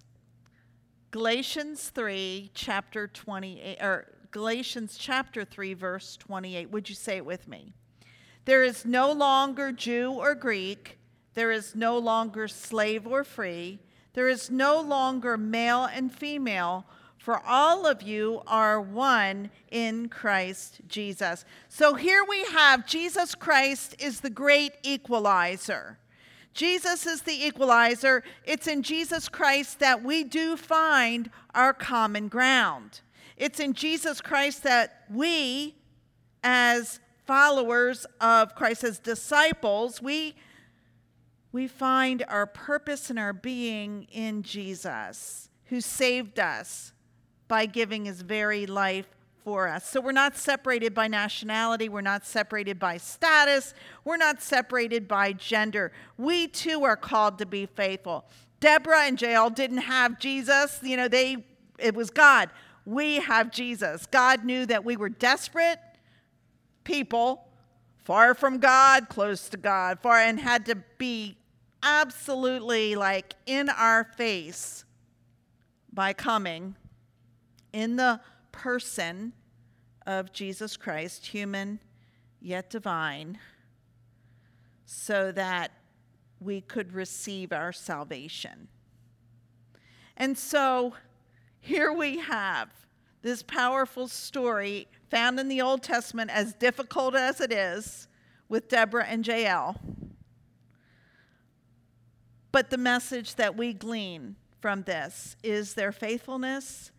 Galatians 1.10 1.90
3, 1.90 2.50
chapter 2.54 3.08
28, 3.08 3.78
or 3.80 4.06
Galatians 4.30 4.96
chapter 4.98 5.44
3, 5.44 5.74
verse 5.74 6.16
28. 6.16 6.70
Would 6.70 6.88
you 6.88 6.94
say 6.94 7.16
it 7.16 7.24
with 7.24 7.48
me? 7.48 7.72
There 8.44 8.62
is 8.62 8.84
no 8.84 9.12
longer 9.12 9.72
Jew 9.72 10.12
or 10.12 10.34
Greek, 10.34 10.98
there 11.34 11.50
is 11.50 11.74
no 11.74 11.98
longer 11.98 12.48
slave 12.48 13.06
or 13.06 13.24
free, 13.24 13.78
there 14.14 14.28
is 14.28 14.50
no 14.50 14.80
longer 14.80 15.36
male 15.36 15.84
and 15.84 16.12
female 16.12 16.86
for 17.28 17.42
all 17.44 17.84
of 17.84 18.00
you 18.00 18.42
are 18.46 18.80
one 18.80 19.50
in 19.70 20.08
Christ 20.08 20.80
Jesus. 20.88 21.44
So 21.68 21.94
here 21.94 22.24
we 22.26 22.44
have 22.44 22.86
Jesus 22.86 23.34
Christ 23.34 23.96
is 23.98 24.20
the 24.20 24.30
great 24.30 24.72
equalizer. 24.82 25.98
Jesus 26.58 27.06
is 27.06 27.22
the 27.22 27.46
equalizer. 27.46 28.24
It's 28.44 28.66
in 28.66 28.82
Jesus 28.82 29.28
Christ 29.28 29.78
that 29.78 30.02
we 30.02 30.24
do 30.24 30.56
find 30.56 31.30
our 31.54 31.72
common 31.72 32.26
ground. 32.26 33.00
It's 33.36 33.60
in 33.60 33.74
Jesus 33.74 34.20
Christ 34.20 34.64
that 34.64 35.04
we, 35.08 35.76
as 36.42 36.98
followers 37.24 38.06
of 38.20 38.56
Christ, 38.56 38.82
as 38.82 38.98
disciples, 38.98 40.02
we, 40.02 40.34
we 41.52 41.68
find 41.68 42.24
our 42.26 42.46
purpose 42.46 43.08
and 43.08 43.20
our 43.20 43.32
being 43.32 44.08
in 44.10 44.42
Jesus, 44.42 45.50
who 45.66 45.80
saved 45.80 46.40
us, 46.40 46.92
by 47.46 47.66
giving 47.66 48.06
his 48.06 48.22
very 48.22 48.66
life 48.66 49.06
us. 49.56 49.88
So 49.88 50.00
we're 50.00 50.12
not 50.12 50.36
separated 50.36 50.94
by 50.94 51.08
nationality, 51.08 51.88
we're 51.88 52.00
not 52.00 52.26
separated 52.26 52.78
by 52.78 52.98
status, 52.98 53.74
we're 54.04 54.16
not 54.16 54.42
separated 54.42 55.08
by 55.08 55.32
gender. 55.32 55.92
We 56.16 56.48
too 56.48 56.84
are 56.84 56.96
called 56.96 57.38
to 57.38 57.46
be 57.46 57.66
faithful. 57.66 58.26
Deborah 58.60 59.04
and 59.04 59.20
Jael 59.20 59.50
didn't 59.50 59.78
have 59.78 60.18
Jesus, 60.18 60.80
you 60.82 60.96
know, 60.96 61.08
they 61.08 61.44
it 61.78 61.94
was 61.94 62.10
God. 62.10 62.50
We 62.84 63.16
have 63.16 63.50
Jesus. 63.50 64.06
God 64.06 64.44
knew 64.44 64.66
that 64.66 64.84
we 64.84 64.96
were 64.96 65.08
desperate 65.08 65.78
people, 66.84 67.46
far 67.98 68.34
from 68.34 68.58
God, 68.58 69.08
close 69.08 69.48
to 69.50 69.56
God, 69.56 70.00
far 70.00 70.18
and 70.18 70.40
had 70.40 70.66
to 70.66 70.76
be 70.96 71.36
absolutely 71.82 72.96
like 72.96 73.34
in 73.46 73.68
our 73.68 74.04
face 74.16 74.84
by 75.92 76.12
coming 76.12 76.74
in 77.72 77.96
the 77.96 78.20
person 78.52 79.32
of 80.08 80.32
Jesus 80.32 80.78
Christ, 80.78 81.26
human 81.26 81.78
yet 82.40 82.70
divine, 82.70 83.38
so 84.86 85.30
that 85.32 85.70
we 86.40 86.62
could 86.62 86.94
receive 86.94 87.52
our 87.52 87.72
salvation. 87.72 88.68
And 90.16 90.36
so 90.38 90.94
here 91.60 91.92
we 91.92 92.20
have 92.20 92.70
this 93.20 93.42
powerful 93.42 94.08
story 94.08 94.88
found 95.10 95.38
in 95.38 95.48
the 95.48 95.60
Old 95.60 95.82
Testament, 95.82 96.30
as 96.30 96.54
difficult 96.54 97.14
as 97.14 97.42
it 97.42 97.52
is, 97.52 98.08
with 98.48 98.68
Deborah 98.68 99.04
and 99.04 99.26
Jael. 99.26 99.78
But 102.50 102.70
the 102.70 102.78
message 102.78 103.34
that 103.34 103.58
we 103.58 103.74
glean 103.74 104.36
from 104.62 104.84
this 104.84 105.36
is 105.42 105.74
their 105.74 105.92
faithfulness 105.92 106.92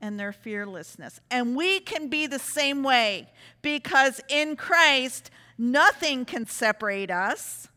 and 0.00 0.18
their 0.18 0.32
fearlessness. 0.32 1.20
And 1.30 1.56
we 1.56 1.80
can 1.80 2.08
be 2.08 2.26
the 2.26 2.38
same 2.38 2.82
way 2.82 3.30
because 3.62 4.20
in 4.28 4.56
Christ, 4.56 5.30
nothing 5.56 6.24
can 6.24 6.46
separate 6.46 7.10
us. 7.10 7.68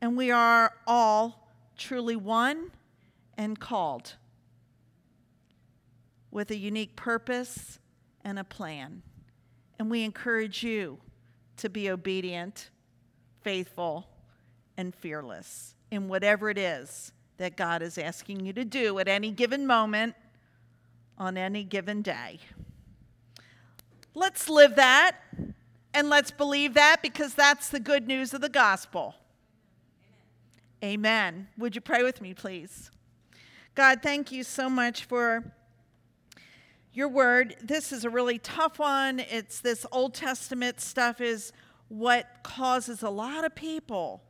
And 0.00 0.16
we 0.16 0.30
are 0.30 0.72
all 0.86 1.52
truly 1.76 2.16
one 2.16 2.70
and 3.36 3.58
called 3.58 4.14
with 6.30 6.50
a 6.50 6.56
unique 6.56 6.96
purpose 6.96 7.78
and 8.24 8.38
a 8.38 8.44
plan. 8.44 9.02
And 9.78 9.90
we 9.90 10.04
encourage 10.04 10.62
you 10.62 10.98
to 11.56 11.68
be 11.68 11.90
obedient, 11.90 12.70
faithful, 13.42 14.06
and 14.76 14.94
fearless 14.94 15.74
in 15.90 16.08
whatever 16.08 16.50
it 16.50 16.58
is 16.58 17.12
that 17.38 17.56
God 17.56 17.82
is 17.82 17.98
asking 17.98 18.44
you 18.44 18.52
to 18.52 18.64
do 18.64 18.98
at 18.98 19.08
any 19.08 19.30
given 19.30 19.66
moment 19.66 20.14
on 21.18 21.36
any 21.36 21.64
given 21.64 22.02
day. 22.02 22.40
Let's 24.14 24.48
live 24.48 24.76
that 24.76 25.16
and 25.94 26.08
let's 26.08 26.30
believe 26.30 26.74
that 26.74 27.02
because 27.02 27.34
that's 27.34 27.68
the 27.68 27.80
good 27.80 28.06
news 28.06 28.32
of 28.32 28.40
the 28.40 28.48
gospel. 28.48 29.14
Amen. 30.82 31.34
Amen. 31.34 31.48
Would 31.58 31.74
you 31.74 31.80
pray 31.80 32.02
with 32.02 32.20
me, 32.20 32.34
please? 32.34 32.90
God, 33.74 34.00
thank 34.02 34.32
you 34.32 34.42
so 34.42 34.68
much 34.68 35.04
for 35.04 35.52
your 36.92 37.08
word. 37.08 37.56
This 37.62 37.92
is 37.92 38.04
a 38.04 38.10
really 38.10 38.38
tough 38.38 38.78
one. 38.78 39.20
It's 39.20 39.60
this 39.60 39.86
Old 39.92 40.14
Testament 40.14 40.80
stuff 40.80 41.20
is 41.20 41.52
what 41.88 42.26
causes 42.42 43.02
a 43.02 43.10
lot 43.10 43.44
of 43.44 43.54
people 43.54 44.22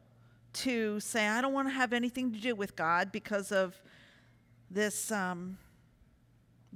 to 0.52 1.00
say, 1.00 1.26
I 1.26 1.40
don't 1.40 1.52
want 1.52 1.68
to 1.68 1.72
have 1.72 1.92
anything 1.92 2.32
to 2.32 2.38
do 2.38 2.54
with 2.54 2.76
God 2.76 3.12
because 3.12 3.52
of 3.52 3.80
this, 4.70 5.10
um, 5.10 5.58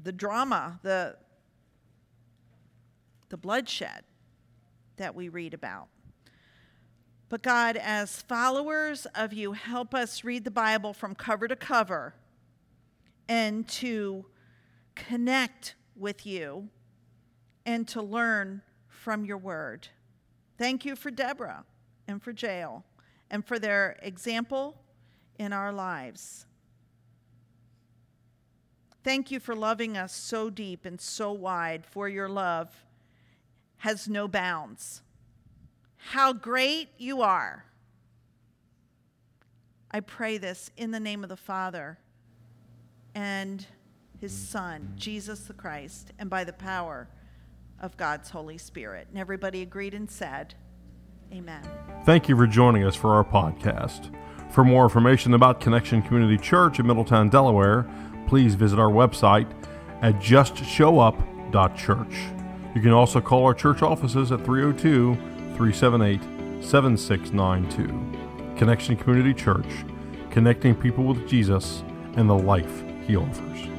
the 0.01 0.13
drama, 0.13 0.79
the, 0.83 1.17
the 3.29 3.37
bloodshed 3.37 4.05
that 4.97 5.15
we 5.15 5.29
read 5.29 5.55
about. 5.55 5.89
But 7.29 7.43
God, 7.43 7.77
as 7.77 8.21
followers 8.23 9.07
of 9.15 9.33
you, 9.33 9.53
help 9.53 9.95
us 9.95 10.23
read 10.23 10.45
the 10.45 10.51
Bible 10.51 10.93
from 10.93 11.15
cover 11.15 11.49
to 11.49 11.57
cover 11.57 12.15
and 13.29 13.67
to 13.69 14.27
connect 14.95 15.75
with 15.97 16.27
you 16.27 16.69
and 17.65 17.89
to 17.89 18.03
learn 18.03 18.61
from 18.89 19.25
your 19.25 19.39
word. 19.39 19.89
Thank 20.59 20.85
you 20.85 20.95
for 20.95 21.11
Deborah 21.11 21.65
and 22.07 22.23
for 22.23 22.33
Jael 22.33 22.85
and 23.31 23.45
for 23.45 23.59
their 23.59 23.97
example 24.03 24.77
in 25.39 25.53
our 25.53 25.73
lives. 25.73 26.47
Thank 29.05 29.31
you 29.31 29.41
for 29.41 29.57
loving 29.57 29.97
us 29.97 30.15
so 30.15 30.49
deep 30.49 30.85
and 30.85 31.01
so 31.01 31.33
wide, 31.33 31.85
for 31.85 32.09
your 32.09 32.29
love 32.29 32.85
has 33.79 34.09
no 34.09 34.29
bounds. 34.29 35.03
How 35.97 36.33
great 36.33 36.89
you 36.99 37.21
are. 37.23 37.65
I 39.91 40.01
pray 40.01 40.39
this 40.39 40.71
in 40.77 40.93
the 40.93 41.01
name 41.01 41.23
of 41.23 41.29
the 41.29 41.37
Father 41.37 41.99
and 43.15 43.67
his 44.21 44.33
Son, 44.33 44.93
Jesus 44.97 45.41
the 45.41 45.53
Christ, 45.53 46.13
and 46.19 46.31
by 46.31 46.45
the 46.45 46.53
power 46.53 47.09
of 47.81 47.97
God's 47.97 48.31
Holy 48.31 48.57
Spirit. 48.57 49.09
And 49.11 49.19
everybody 49.19 49.63
agreed 49.63 49.95
and 49.95 50.09
said, 50.09 50.55
Amen. 51.33 51.63
Thank 52.05 52.29
you 52.29 52.37
for 52.37 52.47
joining 52.47 52.85
us 52.85 52.95
for 52.95 53.15
our 53.15 53.25
podcast. 53.25 54.15
For 54.53 54.65
more 54.65 54.85
information 54.85 55.35
about 55.35 55.61
Connection 55.61 56.03
Community 56.03 56.37
Church 56.37 56.79
in 56.79 56.87
Middletown, 56.87 57.31
Delaware, 57.31 57.87
please 58.27 58.55
visit 58.55 58.79
our 58.79 58.91
website 58.91 59.51
at 60.03 60.15
justshowup.church. 60.17 62.15
You 62.75 62.81
can 62.81 62.93
also 62.93 63.21
call 63.21 63.45
our 63.45 63.55
church 63.55 63.83
offices 63.83 64.33
at 64.33 64.45
302 64.45 65.15
378 65.57 66.21
7692. 66.63 68.57
Connection 68.57 68.97
Community 68.97 69.35
Church, 69.35 69.67
connecting 70.31 70.75
people 70.75 71.05
with 71.05 71.29
Jesus 71.29 71.83
and 72.17 72.29
the 72.29 72.35
life 72.35 72.83
he 73.07 73.17
offers. 73.17 73.72